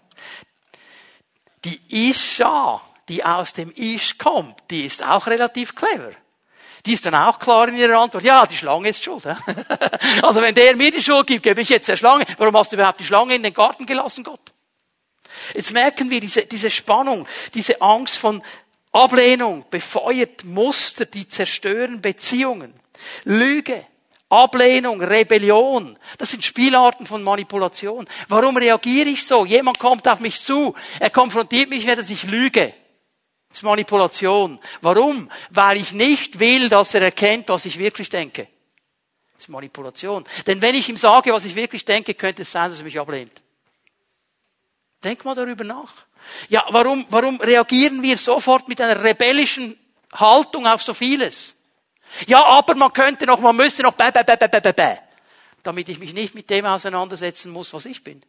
[1.64, 6.12] die Isha, die aus dem Ish kommt, die ist auch relativ clever.
[6.86, 9.24] Die ist dann auch klar in ihrer Antwort, ja, die Schlange ist schuld.
[10.22, 12.26] also wenn der mir die Schuld gibt, gebe ich jetzt der Schlange.
[12.36, 14.52] Warum hast du überhaupt die Schlange in den Garten gelassen, Gott?
[15.54, 18.42] Jetzt merken wir diese, diese Spannung, diese Angst von
[18.92, 22.72] Ablehnung, befeuert Muster, die zerstören Beziehungen.
[23.24, 23.84] Lüge,
[24.28, 28.06] Ablehnung, Rebellion, das sind Spielarten von Manipulation.
[28.28, 29.44] Warum reagiere ich so?
[29.46, 32.74] Jemand kommt auf mich zu, er konfrontiert mich, dass ich lüge.
[33.54, 34.58] Das ist Manipulation.
[34.80, 35.30] Warum?
[35.50, 38.48] Weil ich nicht will, dass er erkennt, was ich wirklich denke.
[39.34, 40.24] Das ist Manipulation.
[40.44, 42.98] Denn wenn ich ihm sage, was ich wirklich denke, könnte es sein, dass er mich
[42.98, 43.42] ablehnt.
[45.04, 45.92] Denk mal darüber nach.
[46.48, 49.78] Ja, warum, warum reagieren wir sofort mit einer rebellischen
[50.12, 51.54] Haltung auf so vieles?
[52.26, 54.96] Ja, aber man könnte noch, man müsste noch, bäh, bäh, bäh, bäh, bäh, bäh,
[55.62, 58.20] damit ich mich nicht mit dem auseinandersetzen muss, was ich bin.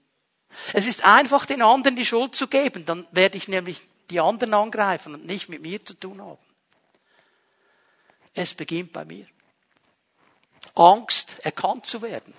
[0.74, 4.54] Es ist einfach, den anderen die Schuld zu geben, dann werde ich nämlich die anderen
[4.54, 6.38] angreifen und nicht mit mir zu tun haben.
[8.34, 9.26] Es beginnt bei mir.
[10.76, 12.34] Angst, erkannt zu werden.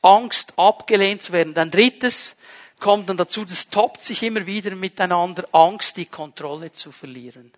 [0.00, 1.54] Angst, abgelehnt zu werden.
[1.54, 2.36] Dann drittes
[2.80, 7.52] kommt dann dazu, das toppt sich immer wieder miteinander, Angst, die Kontrolle zu verlieren.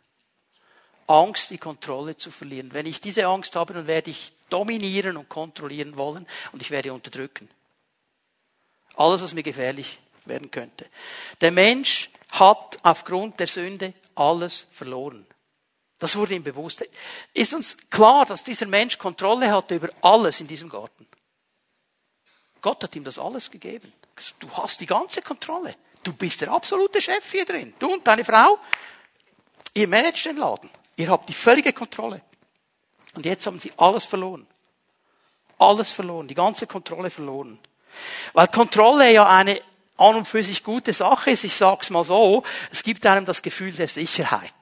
[1.07, 2.73] Angst, die Kontrolle zu verlieren.
[2.73, 6.93] Wenn ich diese Angst habe, dann werde ich dominieren und kontrollieren wollen und ich werde
[6.93, 7.49] unterdrücken.
[8.97, 10.87] Alles, was mir gefährlich werden könnte.
[11.41, 15.27] Der Mensch hat aufgrund der Sünde alles verloren.
[15.99, 16.85] Das wurde ihm bewusst.
[17.33, 21.07] Ist uns klar, dass dieser Mensch Kontrolle hatte über alles in diesem Garten.
[22.61, 23.93] Gott hat ihm das alles gegeben.
[24.39, 25.75] Du hast die ganze Kontrolle.
[26.03, 27.75] Du bist der absolute Chef hier drin.
[27.79, 28.59] Du und deine Frau,
[29.75, 30.71] ihr managt den Laden.
[30.97, 32.23] Ihr habt die völlige Kontrolle.
[33.15, 34.47] Und jetzt haben sie alles verloren.
[35.59, 37.59] Alles verloren, die ganze Kontrolle verloren.
[38.35, 39.61] Weil Kontrolle ja eine
[39.97, 41.45] an und für sich gute Sache ist.
[41.45, 44.53] Ich sag's mal so, es gibt einem das Gefühl der Sicherheit.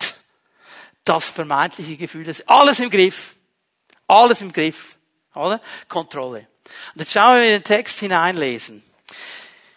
[1.05, 3.35] Das vermeintliche Gefühl, des alles im Griff.
[4.07, 4.97] Alles im Griff.
[5.35, 5.61] Oder?
[5.89, 6.47] Kontrolle.
[6.95, 8.82] Und jetzt schauen wir in den Text hineinlesen.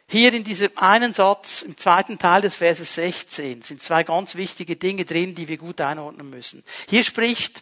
[0.09, 4.77] Hier in diesem einen Satz, im zweiten Teil des Verses 16, sind zwei ganz wichtige
[4.77, 6.63] Dinge drin, die wir gut einordnen müssen.
[6.87, 7.61] Hier spricht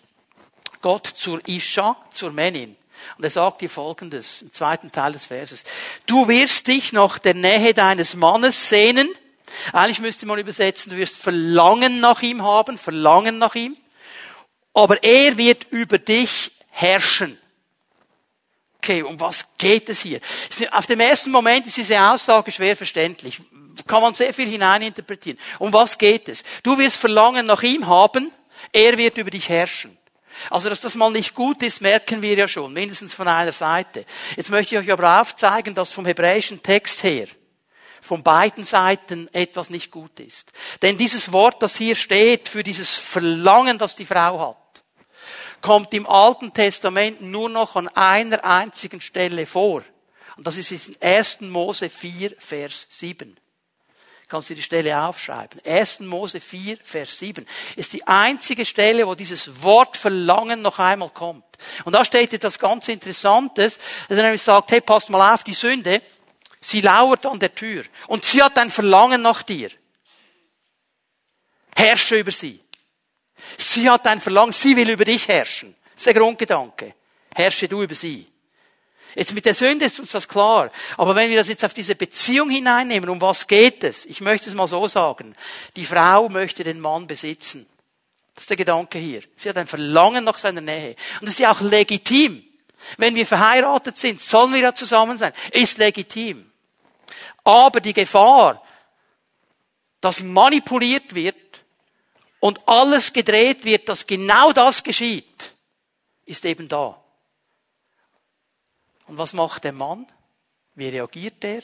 [0.82, 2.76] Gott zur Isha, zur Männin.
[3.18, 5.64] Und er sagt ihr Folgendes im zweiten Teil des Verses.
[6.06, 9.10] Du wirst dich nach der Nähe deines Mannes sehnen.
[9.74, 13.78] Eigentlich müsste man übersetzen, du wirst Verlangen nach ihm haben, Verlangen nach ihm.
[14.74, 17.38] Aber er wird über dich herrschen.
[18.78, 20.20] Okay, um was geht es hier?
[20.72, 23.42] Auf dem ersten Moment ist diese Aussage schwer verständlich.
[23.88, 25.40] Kann man sehr viel hineininterpretieren.
[25.60, 26.44] Um was geht es?
[26.64, 28.32] Du wirst Verlangen nach ihm haben,
[28.72, 29.95] er wird über dich herrschen.
[30.50, 34.06] Also, dass das mal nicht gut ist, merken wir ja schon, mindestens von einer Seite.
[34.36, 37.28] Jetzt möchte ich euch aber aufzeigen, dass vom hebräischen Text her
[38.06, 40.52] von beiden Seiten etwas nicht gut ist.
[40.82, 44.84] Denn dieses Wort, das hier steht für dieses Verlangen, das die Frau hat,
[45.62, 49.84] kommt im Alten Testament nur noch an einer einzigen Stelle vor.
[50.38, 51.42] Und das ist in 1.
[51.42, 53.36] Mose 4, Vers 7.
[54.28, 55.62] Kannst du die Stelle aufschreiben.
[55.64, 56.00] 1.
[56.02, 57.46] Mose 4, Vers 7
[57.76, 61.46] ist die einzige Stelle, wo dieses Wort Verlangen noch einmal kommt.
[61.84, 63.78] Und da steht etwas ganz Interessantes,
[64.10, 66.02] dass er nämlich sagt, hey, passt mal auf, die Sünde,
[66.60, 69.70] sie lauert an der Tür und sie hat ein Verlangen nach dir.
[71.76, 72.60] Herrsche über sie.
[73.58, 75.76] Sie hat ein Verlangen, sie will über dich herrschen.
[75.92, 76.96] Das ist der Grundgedanke.
[77.36, 78.28] Herrsche du über sie.
[79.16, 80.70] Jetzt mit der Sünde ist uns das klar.
[80.98, 84.06] Aber wenn wir das jetzt auf diese Beziehung hineinnehmen, um was geht es?
[84.06, 85.36] Ich möchte es mal so sagen.
[85.78, 87.66] Die Frau möchte den Mann besitzen.
[88.36, 89.24] Das ist der Gedanke hier.
[89.38, 90.98] Sie hat ein Verlangen nach seiner Nähe.
[91.22, 92.44] Und das ist ja auch legitim.
[92.98, 95.32] Wenn wir verheiratet sind, sollen wir ja zusammen sein.
[95.52, 96.52] Ist legitim.
[97.46, 98.62] Aber die Gefahr,
[100.02, 101.36] dass manipuliert wird
[102.42, 105.54] und alles gedreht wird, dass genau das geschieht,
[106.26, 107.02] ist eben da.
[109.08, 110.08] Und was macht der Mann?
[110.76, 111.62] Wie reagiert er?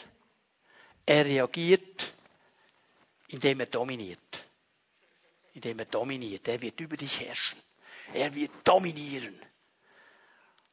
[1.06, 2.14] Er reagiert,
[3.28, 4.46] indem er dominiert.
[5.54, 6.48] Indem er dominiert.
[6.48, 7.60] Er wird über dich herrschen.
[8.14, 9.40] Er wird dominieren.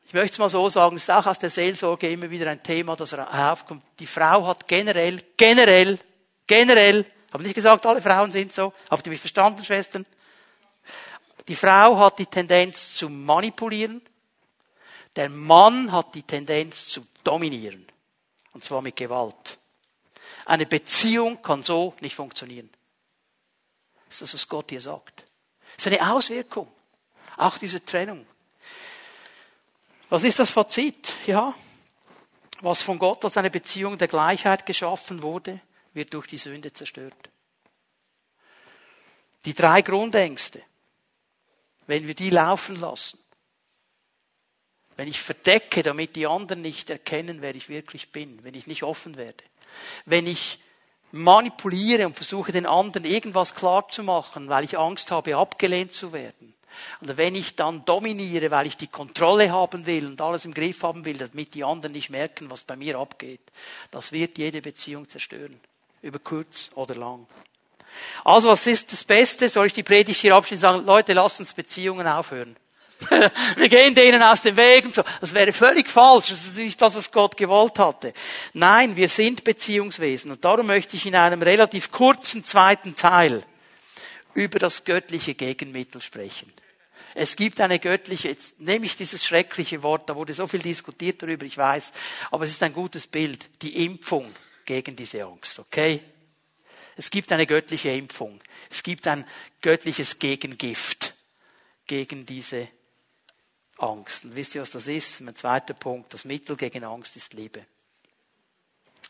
[0.07, 2.63] Ich möchte es mal so sagen, es ist auch aus der Seelsorge immer wieder ein
[2.63, 3.83] Thema, das aufkommt.
[3.99, 5.99] Die Frau hat generell, generell,
[6.47, 10.07] generell, habe nicht gesagt, alle Frauen sind so, habt ihr mich verstanden, Schwestern?
[11.47, 14.01] Die Frau hat die Tendenz zu manipulieren,
[15.19, 17.85] der Mann hat die Tendenz zu dominieren.
[18.53, 19.59] Und zwar mit Gewalt.
[20.45, 22.71] Eine Beziehung kann so nicht funktionieren.
[24.07, 25.27] Das ist das, was Gott hier sagt.
[25.75, 26.69] Das ist eine Auswirkung.
[27.37, 28.27] Auch diese Trennung.
[30.09, 31.13] Was ist das Fazit?
[31.27, 31.53] Ja.
[32.61, 35.61] Was von Gott als eine Beziehung der Gleichheit geschaffen wurde,
[35.95, 37.29] wird durch die Sünde zerstört.
[39.47, 40.63] Die drei Grundängste,
[41.89, 43.19] wenn wir die laufen lassen,
[44.99, 48.83] wenn ich verdecke, damit die anderen nicht erkennen, wer ich wirklich bin, wenn ich nicht
[48.83, 49.45] offen werde,
[50.07, 50.59] wenn ich
[51.13, 56.53] manipuliere und versuche den anderen irgendwas klarzumachen, weil ich Angst habe, abgelehnt zu werden.
[57.01, 60.83] Und wenn ich dann dominiere, weil ich die Kontrolle haben will und alles im Griff
[60.83, 63.41] haben will, damit die anderen nicht merken, was bei mir abgeht,
[63.93, 65.61] das wird jede Beziehung zerstören.
[66.03, 67.25] Über kurz oder lang.
[68.25, 69.49] Also was ist das Beste?
[69.49, 72.57] Soll ich die Predigt hier abschließen und sagen, Leute, lasst uns Beziehungen aufhören?
[73.57, 75.03] Wir gehen denen aus dem Weg und so.
[75.21, 76.31] Das wäre völlig falsch.
[76.31, 78.13] Das ist nicht das, was Gott gewollt hatte.
[78.55, 80.33] Nein, wir sind Beziehungswesen.
[80.33, 83.45] Und darum möchte ich in einem relativ kurzen zweiten Teil
[84.35, 86.53] über das göttliche Gegenmittel sprechen.
[87.15, 91.21] Es gibt eine göttliche, jetzt nehme ich dieses schreckliche Wort, da wurde so viel diskutiert
[91.21, 91.93] darüber, ich weiß,
[92.31, 94.33] aber es ist ein gutes Bild, die Impfung
[94.65, 96.01] gegen diese Angst, okay?
[96.97, 98.41] Es gibt eine göttliche Impfung.
[98.71, 99.27] Es gibt ein
[99.63, 101.15] göttliches Gegengift
[101.87, 102.69] gegen diese
[103.79, 104.25] Angst.
[104.25, 105.21] Und wisst ihr, was das ist?
[105.21, 106.13] Mein zweiter Punkt.
[106.13, 107.65] Das Mittel gegen Angst ist Liebe.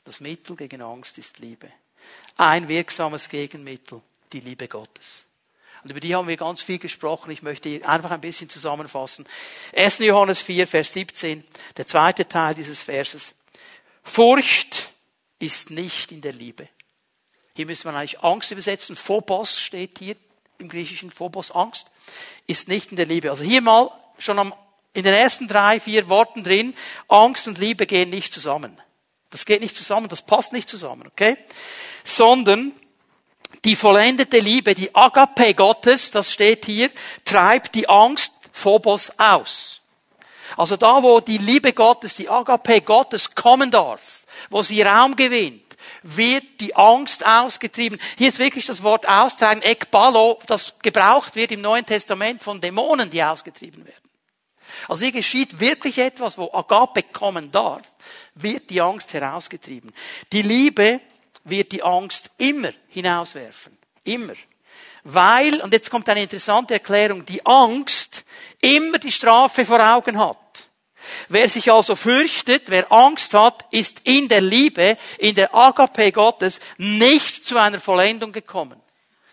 [0.05, 1.71] Das Mittel gegen Angst ist Liebe.
[2.37, 4.01] Ein wirksames Gegenmittel,
[4.33, 5.25] die Liebe Gottes.
[5.83, 7.31] Und über die haben wir ganz viel gesprochen.
[7.31, 9.27] Ich möchte einfach ein bisschen zusammenfassen.
[9.77, 9.99] 1.
[10.01, 11.45] Johannes 4, Vers 17,
[11.77, 13.35] der zweite Teil dieses Verses.
[14.03, 14.93] Furcht
[15.39, 16.69] ist nicht in der Liebe.
[17.55, 18.97] Hier müssen wir eigentlich Angst übersetzen.
[18.97, 20.17] Phobos steht hier
[20.59, 21.11] im Griechischen.
[21.11, 21.91] Phobos, Angst,
[22.47, 23.31] ist nicht in der Liebe.
[23.31, 24.55] Also hier mal schon am,
[24.93, 26.75] in den ersten drei, vier Worten drin,
[27.09, 28.81] Angst und Liebe gehen nicht zusammen.
[29.31, 31.37] Das geht nicht zusammen, das passt nicht zusammen, okay?
[32.05, 32.73] Sondern
[33.65, 36.91] die vollendete Liebe, die Agape Gottes, das steht hier,
[37.25, 39.81] treibt die Angst Phobos aus.
[40.57, 45.77] Also da, wo die Liebe Gottes, die Agape Gottes kommen darf, wo sie Raum gewinnt,
[46.03, 48.01] wird die Angst ausgetrieben.
[48.17, 53.11] Hier ist wirklich das Wort austreiben, ekbalo, das gebraucht wird im Neuen Testament von Dämonen,
[53.11, 54.08] die ausgetrieben werden.
[54.87, 57.95] Also hier geschieht wirklich etwas, wo Agape kommen darf,
[58.35, 59.93] wird die Angst herausgetrieben.
[60.33, 61.01] Die Liebe
[61.45, 63.77] wird die Angst immer hinauswerfen.
[64.05, 64.35] Immer.
[65.05, 68.25] Weil, und jetzt kommt eine interessante Erklärung, die Angst
[68.61, 70.37] immer die Strafe vor Augen hat.
[71.29, 76.61] Wer sich also fürchtet, wer Angst hat, ist in der Liebe, in der Agape Gottes
[76.77, 78.81] nicht zu einer Vollendung gekommen.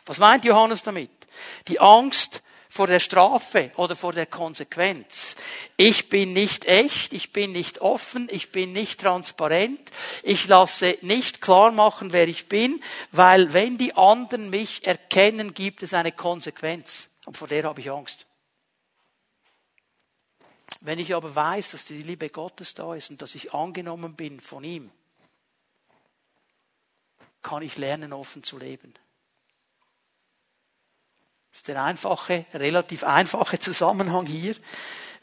[0.06, 1.10] Was meint Johannes damit?
[1.68, 2.42] Die Angst
[2.76, 5.38] vor der Strafe oder vor der Konsequenz.
[5.78, 9.80] Ich bin nicht echt, ich bin nicht offen, ich bin nicht transparent,
[10.24, 15.84] ich lasse nicht klar machen, wer ich bin, weil wenn die anderen mich erkennen, gibt
[15.84, 17.10] es eine Konsequenz.
[17.26, 18.26] Und vor der habe ich Angst.
[20.82, 24.42] Wenn ich aber weiß, dass die Liebe Gottes da ist und dass ich angenommen bin
[24.42, 24.92] von ihm,
[27.42, 28.94] kann ich lernen, offen zu leben.
[31.56, 34.58] Das ist der einfache, relativ einfache Zusammenhang hier.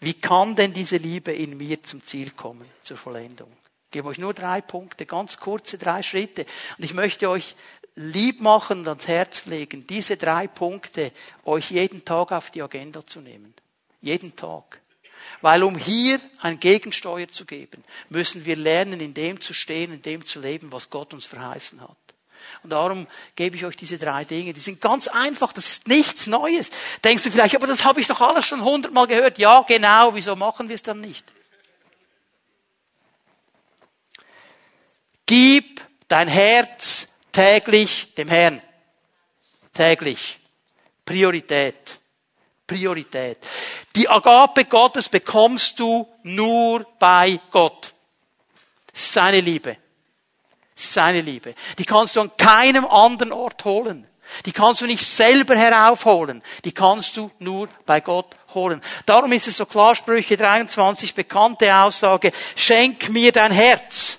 [0.00, 3.52] Wie kann denn diese Liebe in mir zum Ziel kommen, zur Vollendung?
[3.84, 6.46] Ich gebe euch nur drei Punkte, ganz kurze drei Schritte.
[6.78, 7.54] Und ich möchte euch
[7.96, 11.12] lieb machen und ans Herz legen, diese drei Punkte
[11.44, 13.52] euch jeden Tag auf die Agenda zu nehmen.
[14.00, 14.80] Jeden Tag.
[15.42, 20.00] Weil um hier ein Gegensteuer zu geben, müssen wir lernen, in dem zu stehen, in
[20.00, 22.01] dem zu leben, was Gott uns verheißen hat.
[22.62, 24.52] Und darum gebe ich euch diese drei Dinge.
[24.52, 26.70] Die sind ganz einfach, das ist nichts Neues.
[27.02, 29.38] Denkst du vielleicht, aber das habe ich doch alles schon hundertmal gehört.
[29.38, 31.24] Ja, genau, wieso machen wir es dann nicht?
[35.26, 38.62] Gib dein Herz täglich dem Herrn.
[39.72, 40.38] Täglich.
[41.04, 41.98] Priorität.
[42.66, 43.38] Priorität.
[43.96, 47.92] Die Agape Gottes bekommst du nur bei Gott.
[48.92, 49.81] Seine Liebe
[50.82, 51.54] seine Liebe.
[51.78, 54.06] Die kannst du an keinem anderen Ort holen.
[54.46, 56.42] Die kannst du nicht selber heraufholen.
[56.64, 58.80] Die kannst du nur bei Gott holen.
[59.06, 64.18] Darum ist es so klar, Sprüche 23, bekannte Aussage, schenk mir dein Herz.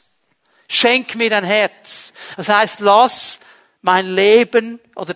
[0.68, 2.14] Schenk mir dein Herz.
[2.38, 3.39] Das heißt, lass
[3.82, 5.16] mein Leben oder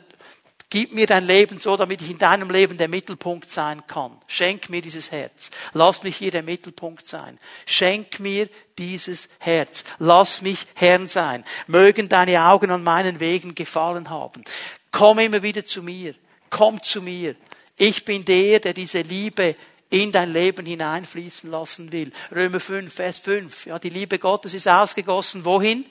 [0.70, 4.12] Gib mir dein Leben so, damit ich in deinem Leben der Mittelpunkt sein kann.
[4.28, 5.50] Schenk mir dieses Herz.
[5.74, 7.40] Lass mich hier der Mittelpunkt sein.
[7.66, 9.86] Schenk mir dieses Herz.
[9.98, 11.46] Lass mich Herrn sein.
[11.68, 14.44] Mögen deine Augen an meinen Wegen gefallen haben.
[14.92, 16.16] Komm immer wieder zu mir.
[16.50, 17.36] Komm zu mir.
[17.78, 19.56] Ich bin der, der diese Liebe
[19.90, 22.12] in dein Leben hineinfließen lassen will.
[22.36, 23.68] Römer 5, Vers 5.
[23.68, 25.46] Ja, die Liebe Gottes ist ausgegossen.
[25.46, 25.86] Wohin?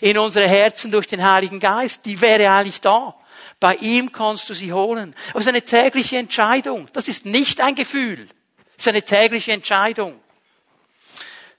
[0.00, 2.06] In unsere Herzen durch den Heiligen Geist.
[2.06, 3.14] Die wäre eigentlich da.
[3.60, 5.14] Bei ihm kannst du sie holen.
[5.30, 6.88] Aber es ist eine tägliche Entscheidung.
[6.94, 8.28] Das ist nicht ein Gefühl.
[8.76, 10.18] Es ist eine tägliche Entscheidung.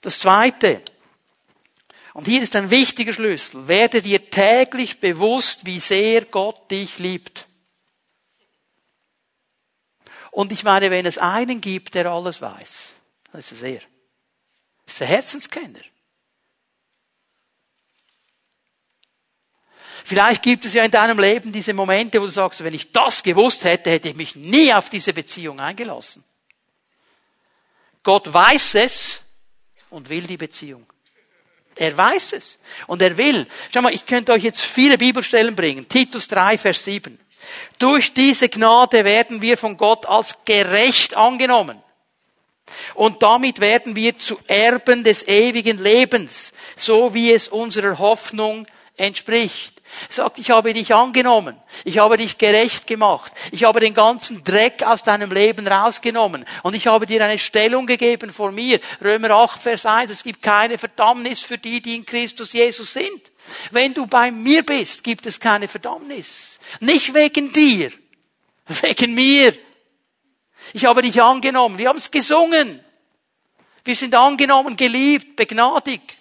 [0.01, 0.81] Das zweite.
[2.13, 3.67] Und hier ist ein wichtiger Schlüssel.
[3.67, 7.45] Werde dir täglich bewusst, wie sehr Gott dich liebt.
[10.31, 12.93] Und ich meine, wenn es einen gibt, der alles weiß,
[13.31, 13.81] dann ist es er.
[14.85, 15.79] Das ist der Herzenskenner.
[20.11, 23.23] Vielleicht gibt es ja in deinem Leben diese Momente, wo du sagst, wenn ich das
[23.23, 26.21] gewusst hätte, hätte ich mich nie auf diese Beziehung eingelassen.
[28.03, 29.21] Gott weiß es
[29.89, 30.85] und will die Beziehung.
[31.77, 33.47] Er weiß es und er will.
[33.73, 35.87] Schau mal, ich könnte euch jetzt viele Bibelstellen bringen.
[35.87, 37.17] Titus 3, Vers 7.
[37.79, 41.81] Durch diese Gnade werden wir von Gott als gerecht angenommen.
[42.95, 48.67] Und damit werden wir zu Erben des ewigen Lebens, so wie es unserer Hoffnung
[49.01, 49.81] entspricht.
[50.07, 51.57] Er sagt, ich habe dich angenommen.
[51.83, 53.33] Ich habe dich gerecht gemacht.
[53.51, 56.45] Ich habe den ganzen Dreck aus deinem Leben rausgenommen.
[56.63, 58.79] Und ich habe dir eine Stellung gegeben vor mir.
[59.03, 60.11] Römer 8, Vers 1.
[60.11, 63.31] Es gibt keine Verdammnis für die, die in Christus Jesus sind.
[63.71, 66.59] Wenn du bei mir bist, gibt es keine Verdammnis.
[66.79, 67.91] Nicht wegen dir.
[68.67, 69.53] Wegen mir.
[70.73, 71.77] Ich habe dich angenommen.
[71.77, 72.79] Wir haben es gesungen.
[73.83, 76.20] Wir sind angenommen, geliebt, begnadigt.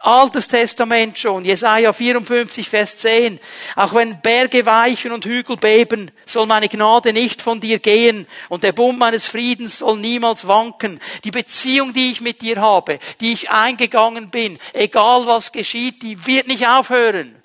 [0.00, 3.38] Altes Testament schon, Jesaja 54, Vers 10.
[3.76, 8.62] Auch wenn Berge weichen und Hügel beben, soll meine Gnade nicht von dir gehen und
[8.62, 11.00] der Bund meines Friedens soll niemals wanken.
[11.24, 16.26] Die Beziehung, die ich mit dir habe, die ich eingegangen bin, egal was geschieht, die
[16.26, 17.42] wird nicht aufhören.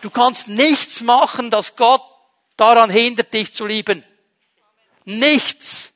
[0.00, 2.02] Du kannst nichts machen, das Gott
[2.56, 4.04] daran hindert, dich zu lieben.
[5.04, 5.89] Nichts.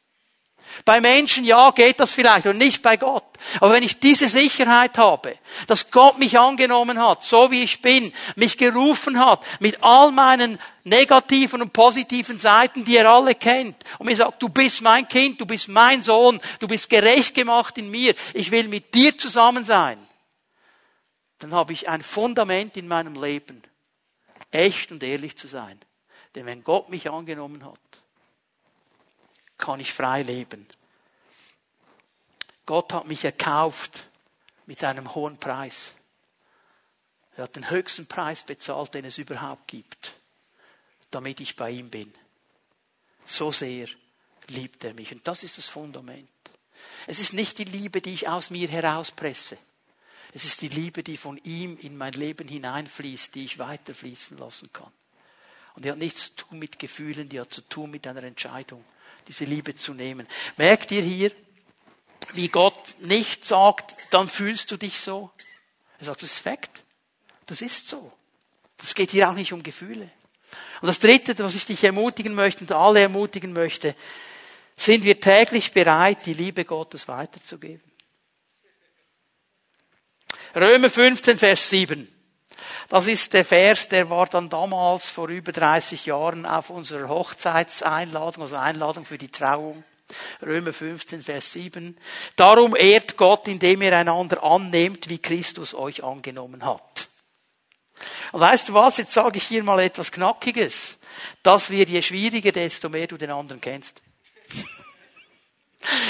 [0.85, 3.25] Bei Menschen, ja, geht das vielleicht und nicht bei Gott.
[3.61, 8.13] Aber wenn ich diese Sicherheit habe, dass Gott mich angenommen hat, so wie ich bin,
[8.37, 14.07] mich gerufen hat, mit all meinen negativen und positiven Seiten, die er alle kennt, und
[14.07, 17.91] mir sagt, du bist mein Kind, du bist mein Sohn, du bist gerecht gemacht in
[17.91, 19.99] mir, ich will mit dir zusammen sein,
[21.39, 23.63] dann habe ich ein Fundament in meinem Leben,
[24.51, 25.81] echt und ehrlich zu sein.
[26.35, 27.79] Denn wenn Gott mich angenommen hat,
[29.59, 30.67] kann ich frei leben.
[32.67, 34.07] Gott hat mich erkauft
[34.67, 35.93] mit einem hohen Preis.
[37.37, 40.15] Er hat den höchsten Preis bezahlt, den es überhaupt gibt,
[41.11, 42.13] damit ich bei ihm bin.
[43.25, 43.89] So sehr
[44.49, 45.13] liebt er mich.
[45.13, 46.29] Und das ist das Fundament.
[47.07, 49.59] Es ist nicht die Liebe, die ich aus mir herauspresse.
[50.33, 54.73] Es ist die Liebe, die von ihm in mein Leben hineinfließt, die ich weiterfließen lassen
[54.73, 54.93] kann.
[55.75, 58.85] Und die hat nichts zu tun mit Gefühlen, die hat zu tun mit einer Entscheidung
[59.29, 60.27] diese Liebe zu nehmen.
[60.57, 61.33] Merkt ihr hier,
[62.33, 65.31] wie Gott nicht sagt, dann fühlst du dich so?
[65.99, 66.83] Er sagt, das ist Fakt.
[67.47, 68.13] Das ist so.
[68.79, 70.11] Das geht hier auch nicht um Gefühle.
[70.81, 73.95] Und das Dritte, was ich dich ermutigen möchte und alle ermutigen möchte,
[74.77, 77.83] sind wir täglich bereit, die Liebe Gottes weiterzugeben.
[80.55, 82.14] Römer 15, Vers 7.
[82.89, 88.43] Das ist der Vers, der war dann damals vor über 30 Jahren auf unserer Hochzeitseinladung,
[88.43, 89.85] also Einladung für die Trauung.
[90.43, 91.97] Römer 15, Vers 7.
[92.37, 97.09] Darum ehrt Gott, indem ihr einander annehmt, wie Christus euch angenommen hat.
[98.33, 98.99] Und weißt du was?
[98.99, 100.99] Jetzt sage ich hier mal etwas Knackiges.
[101.43, 104.03] Das wird je schwieriger, desto mehr du den anderen kennst.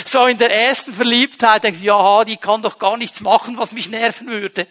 [0.05, 3.72] So in der ersten Verliebtheit denkst du, ja, die kann doch gar nichts machen, was
[3.72, 4.68] mich nerven würde.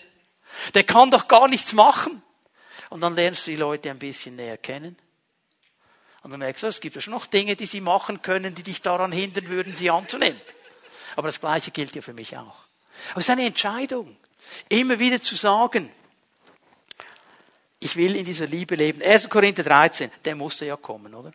[0.74, 2.22] Der kann doch gar nichts machen.
[2.89, 4.95] Und dann lernst du die Leute ein bisschen näher kennen.
[6.22, 8.64] Und dann merkst du, es gibt ja schon noch Dinge, die sie machen können, die
[8.64, 10.39] dich daran hindern würden, sie anzunehmen.
[11.16, 12.55] Aber das Gleiche gilt ja für mich auch.
[13.11, 14.16] Aber es ist eine Entscheidung,
[14.70, 15.91] immer wieder zu sagen,
[17.80, 19.01] ich will in dieser Liebe leben.
[19.01, 19.30] 1.
[19.30, 21.34] Korinther 13, der musste ja kommen, oder?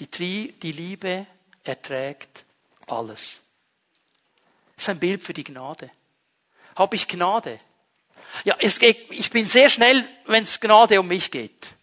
[0.00, 1.26] Die, die Liebe
[1.62, 2.44] erträgt
[2.88, 3.42] alles.
[4.74, 5.90] Das ist ein Bild für die Gnade
[6.80, 7.58] habe ich Gnade.
[8.44, 11.74] Ja, es geht, ich bin sehr schnell, wenn es Gnade um mich geht.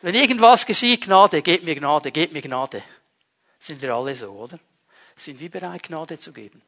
[0.00, 2.84] Wenn irgendwas geschieht, Gnade, gebt mir Gnade, gebt mir Gnade.
[3.58, 4.60] Sind wir alle so, oder?
[5.16, 6.62] Sind wir bereit, Gnade zu geben?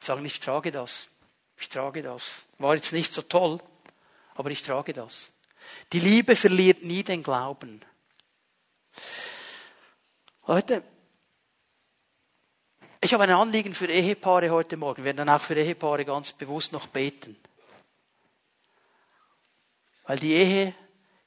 [0.00, 1.10] Sagen, ich trage das.
[1.58, 2.46] Ich trage das.
[2.58, 3.60] War jetzt nicht so toll,
[4.36, 5.32] aber ich trage das.
[5.92, 7.82] Die Liebe verliert nie den Glauben.
[10.46, 10.82] Leute,
[13.00, 14.98] ich habe ein Anliegen für Ehepaare heute Morgen.
[14.98, 17.36] Wir werden dann auch für Ehepaare ganz bewusst noch beten.
[20.04, 20.74] Weil die Ehe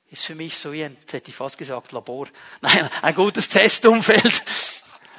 [0.10, 2.28] ist für mich so wie ein, jetzt hätte ich fast gesagt, Labor.
[2.62, 4.44] Nein, ein gutes Testumfeld.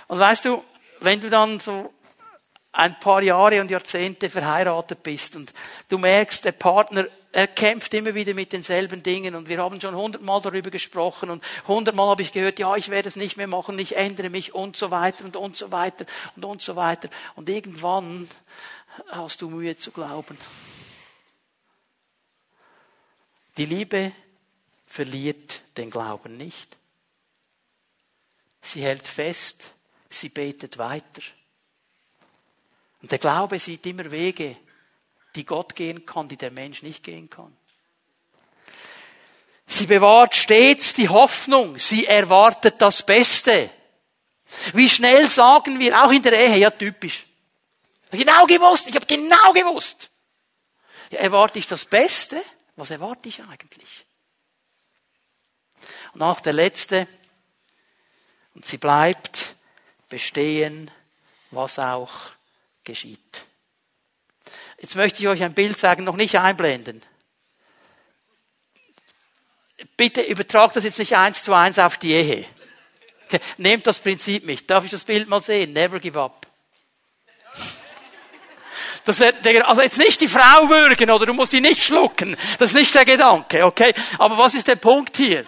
[0.09, 0.65] Und weißt du,
[1.01, 1.93] wenn du dann so
[2.73, 5.53] ein paar Jahre und Jahrzehnte verheiratet bist und
[5.89, 9.95] du merkst, der Partner er kämpft immer wieder mit denselben Dingen und wir haben schon
[9.95, 13.79] hundertmal darüber gesprochen und hundertmal habe ich gehört, ja, ich werde es nicht mehr machen,
[13.79, 17.09] ich ändere mich und so weiter und und so weiter und und so weiter.
[17.37, 18.29] Und irgendwann
[19.11, 20.37] hast du Mühe zu glauben.
[23.57, 24.12] Die Liebe
[24.87, 26.77] verliert den Glauben nicht.
[28.61, 29.73] Sie hält fest,
[30.09, 31.23] sie betet weiter.
[33.03, 34.57] Und der Glaube sieht immer Wege,
[35.35, 37.57] die Gott gehen kann, die der Mensch nicht gehen kann.
[39.67, 43.71] Sie bewahrt stets die Hoffnung, sie erwartet das Beste.
[44.75, 47.25] Wie schnell sagen wir, auch in der Ehe, ja typisch.
[48.11, 50.11] Genau gewusst, ich habe genau gewusst.
[51.11, 52.43] Ja, erwarte ich das Beste?
[52.75, 54.07] Was erwarte ich eigentlich?
[56.15, 57.07] Und auch der letzte,
[58.55, 59.55] und sie bleibt
[60.09, 60.91] bestehen,
[61.53, 62.11] was auch
[62.91, 63.45] geschieht.
[64.80, 67.03] Jetzt möchte ich euch ein Bild sagen, noch nicht einblenden.
[69.97, 72.45] Bitte übertragt das jetzt nicht eins zu eins auf die Ehe.
[73.26, 73.41] Okay.
[73.59, 74.68] Nehmt das Prinzip mit.
[74.68, 75.72] Darf ich das Bild mal sehen?
[75.72, 76.47] Never give up.
[79.05, 82.36] Das also jetzt nicht die Frau würgen oder du musst die nicht schlucken.
[82.59, 83.95] Das ist nicht der Gedanke, okay?
[84.18, 85.47] Aber was ist der Punkt hier?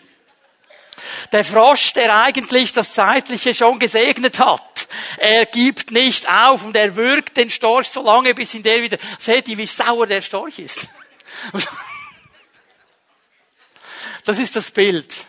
[1.33, 4.72] Der Frosch, der eigentlich das Zeitliche schon gesegnet hat,
[5.17, 8.99] er gibt nicht auf und er wirkt den Storch so lange, bis in der wieder,
[9.19, 10.81] seht ihr, wie sauer der Storch ist?
[14.25, 15.27] Das ist das Bild.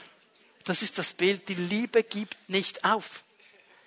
[0.66, 1.50] Das ist das Bild.
[1.50, 3.24] Die Liebe gibt nicht auf.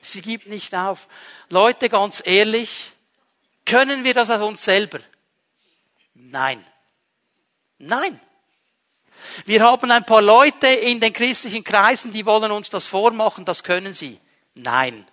[0.01, 1.09] Sie gibt nicht auf.
[1.49, 2.91] Leute, ganz ehrlich,
[3.65, 5.01] können wir das aus uns selber?
[6.15, 6.65] Nein.
[7.79, 8.21] Nein.
[9.45, 13.65] Wir haben ein paar Leute in den christlichen Kreisen, die wollen uns das vormachen, das
[13.65, 14.21] können sie.
[14.55, 15.07] Nein,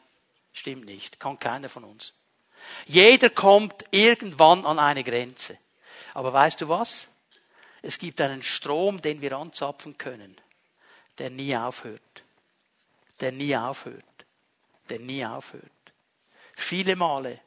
[0.53, 2.13] stimmt nicht, kann keiner von uns.
[2.85, 5.57] Jeder kommt irgendwann an eine Grenze.
[6.13, 7.07] Aber weißt du was?
[7.81, 10.37] Es gibt einen Strom, den wir anzapfen können,
[11.17, 12.23] der nie aufhört.
[13.19, 14.03] Der nie aufhört.
[14.89, 15.63] Der nie aufhört.
[16.55, 17.39] Viele Male,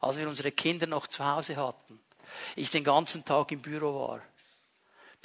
[0.00, 2.00] als wir unsere Kinder noch zu Hause hatten,
[2.56, 4.22] ich den ganzen Tag im Büro war,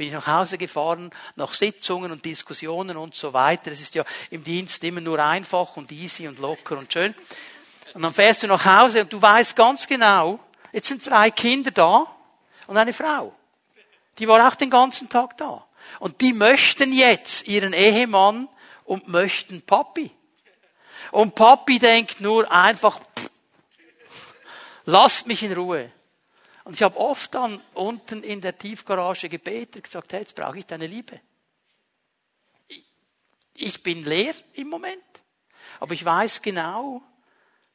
[0.02, 3.70] bin ich nach Hause gefahren, nach Sitzungen und Diskussionen und so weiter.
[3.70, 7.14] Es ist ja im Dienst immer nur einfach und easy und locker und schön.
[7.94, 10.40] Und dann fährst du nach Hause und du weißt ganz genau,
[10.72, 12.08] jetzt sind drei Kinder da
[12.66, 13.32] und eine Frau.
[14.18, 15.68] Die war auch den ganzen Tag da.
[16.00, 18.50] Und die möchten jetzt ihren Ehemann
[18.86, 20.10] und möchten Papi.
[21.12, 23.30] Und Papi denkt nur einfach, pff,
[24.86, 25.92] lasst mich in Ruhe.
[26.64, 30.60] Und ich habe oft dann unten in der Tiefgarage gebetet und gesagt, hey, jetzt brauche
[30.60, 31.20] ich deine Liebe.
[33.54, 35.04] Ich bin leer im Moment,
[35.80, 37.02] aber ich weiß genau,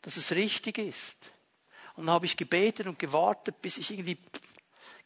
[0.02, 1.32] dass es richtig ist.
[1.96, 4.18] Und dann habe ich gebetet und gewartet, bis ich irgendwie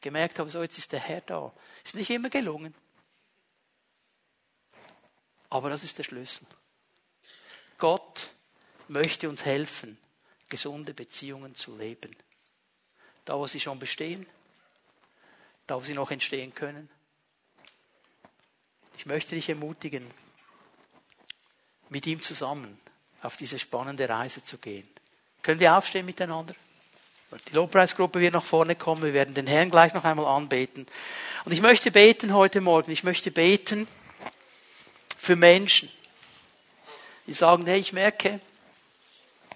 [0.01, 1.53] gemerkt habe, so jetzt ist der Herr da.
[1.85, 2.75] Ist nicht immer gelungen.
[5.49, 6.47] Aber das ist der Schlüssel.
[7.79, 8.31] Gott
[8.89, 9.99] möchte uns helfen,
[10.49, 12.15] gesunde Beziehungen zu leben.
[13.25, 14.27] Da, wo sie schon bestehen,
[15.67, 16.89] da, wo sie noch entstehen können.
[18.97, 20.11] Ich möchte dich ermutigen,
[21.89, 22.79] mit ihm zusammen
[23.23, 24.89] auf diese spannende Reise zu gehen.
[25.43, 26.55] Können wir aufstehen miteinander?
[27.49, 29.03] Die Lobpreisgruppe wird nach vorne kommen.
[29.03, 30.87] Wir werden den Herrn gleich noch einmal anbeten.
[31.45, 32.91] Und ich möchte beten heute Morgen.
[32.91, 33.87] Ich möchte beten
[35.17, 35.91] für Menschen,
[37.27, 38.41] die sagen, hey, ich merke,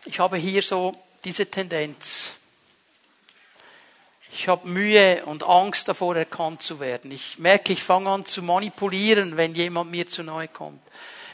[0.05, 0.95] ich habe hier so
[1.25, 2.35] diese Tendenz.
[4.37, 7.12] Ich habe Mühe und Angst davor, erkannt zu werden.
[7.12, 10.80] Ich merke, ich fange an zu manipulieren, wenn jemand mir zu nahe kommt.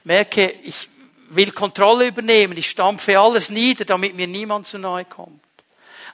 [0.01, 0.87] Ich merke, ich
[1.31, 2.59] will Kontrolle übernehmen.
[2.59, 5.41] Ich stampfe alles nieder, damit mir niemand zu nahe kommt.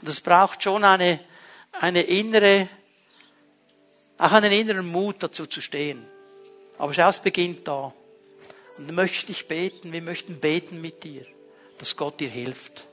[0.01, 1.18] Und es braucht schon eine,
[1.72, 2.68] eine innere,
[4.16, 6.07] auch einen inneren Mut dazu zu stehen.
[6.78, 7.93] Aber schau, es beginnt da.
[8.78, 11.26] Und ich möchte dich beten, wir möchten beten mit dir,
[11.78, 12.87] dass Gott dir hilft.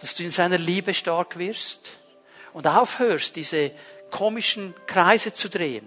[0.00, 2.00] Dass du in seiner Liebe stark wirst
[2.56, 3.70] und aufhörst, diese
[4.10, 5.86] komischen Kreise zu drehen.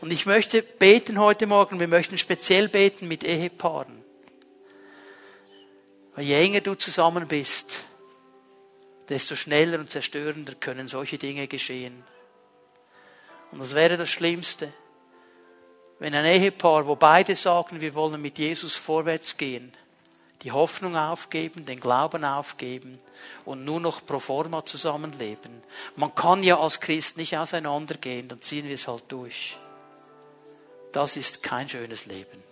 [0.00, 4.02] Und ich möchte beten heute Morgen, wir möchten speziell beten mit Ehepaaren.
[6.16, 7.84] Weil je enger du zusammen bist,
[9.08, 12.02] desto schneller und zerstörender können solche Dinge geschehen.
[13.52, 14.72] Und das wäre das Schlimmste,
[16.00, 19.72] wenn ein Ehepaar, wo beide sagen, wir wollen mit Jesus vorwärts gehen,
[20.44, 22.98] die Hoffnung aufgeben, den Glauben aufgeben
[23.46, 25.62] und nur noch pro forma zusammenleben.
[25.96, 29.56] Man kann ja als Christ nicht auseinandergehen, dann ziehen wir es halt durch.
[30.92, 32.42] Das ist kein schönes Leben.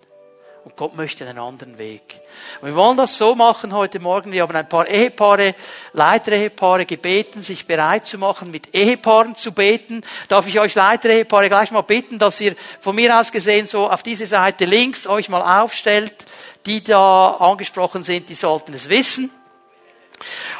[0.64, 2.20] Und Gott möchte einen anderen Weg.
[2.60, 4.30] Und wir wollen das so machen heute Morgen.
[4.30, 5.56] Wir haben ein paar Ehepaare,
[5.92, 10.02] Leiter-Ehepaare gebeten, sich bereit zu machen, mit Ehepaaren zu beten.
[10.28, 14.04] Darf ich euch Leiter-Ehepaare gleich mal bitten, dass ihr von mir aus gesehen so auf
[14.04, 16.14] diese Seite links euch mal aufstellt.
[16.66, 19.30] Die da angesprochen sind, die sollten es wissen.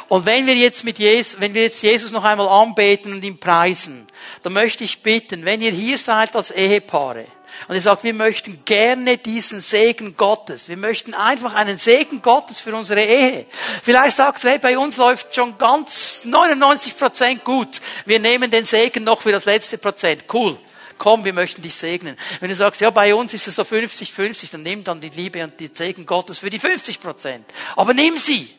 [0.09, 3.39] Und wenn wir jetzt mit Jesus, wenn wir jetzt Jesus noch einmal anbeten und ihn
[3.39, 4.05] preisen,
[4.41, 7.25] dann möchte ich bitten, wenn ihr hier seid als Ehepaare,
[7.67, 10.67] und er sagt, wir möchten gerne diesen Segen Gottes.
[10.67, 13.45] Wir möchten einfach einen Segen Gottes für unsere Ehe.
[13.81, 17.81] Vielleicht sagst du, hey, bei uns läuft schon ganz 99 Prozent gut.
[18.05, 20.25] Wir nehmen den Segen noch für das letzte Prozent.
[20.31, 20.57] Cool.
[20.97, 22.17] Komm, wir möchten dich segnen.
[22.39, 25.43] Wenn du sagst, ja, bei uns ist es so 50-50, dann nimm dann die Liebe
[25.43, 27.45] und die Segen Gottes für die 50 Prozent.
[27.75, 28.49] Aber nimm sie.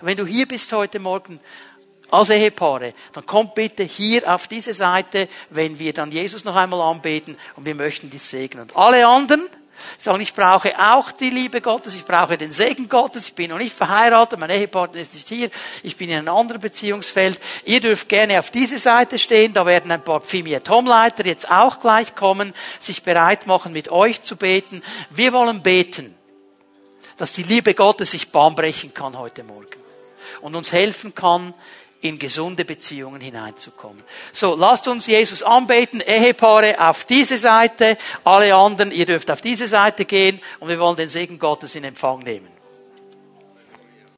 [0.00, 1.40] Wenn du hier bist heute Morgen
[2.10, 6.80] als Ehepaare, dann kommt bitte hier auf diese Seite, wenn wir dann Jesus noch einmal
[6.80, 8.62] anbeten und wir möchten dich segnen.
[8.62, 9.48] Und alle anderen
[9.98, 13.58] sagen, ich brauche auch die Liebe Gottes, ich brauche den Segen Gottes, ich bin noch
[13.58, 15.50] nicht verheiratet, mein Ehepartner ist nicht hier,
[15.82, 17.40] ich bin in einem anderen Beziehungsfeld.
[17.64, 21.80] Ihr dürft gerne auf diese Seite stehen, da werden ein paar Pfimiet Homleiter jetzt auch
[21.80, 24.82] gleich kommen, sich bereit machen, mit euch zu beten.
[25.10, 26.14] Wir wollen beten,
[27.16, 29.66] dass die Liebe Gottes sich bahnbrechen kann heute Morgen
[30.42, 31.54] und uns helfen kann,
[32.08, 34.02] in gesunde Beziehungen hineinzukommen.
[34.32, 39.68] So, lasst uns Jesus anbeten, Ehepaare auf diese Seite, alle anderen, ihr dürft auf diese
[39.68, 42.55] Seite gehen und wir wollen den Segen Gottes in Empfang nehmen.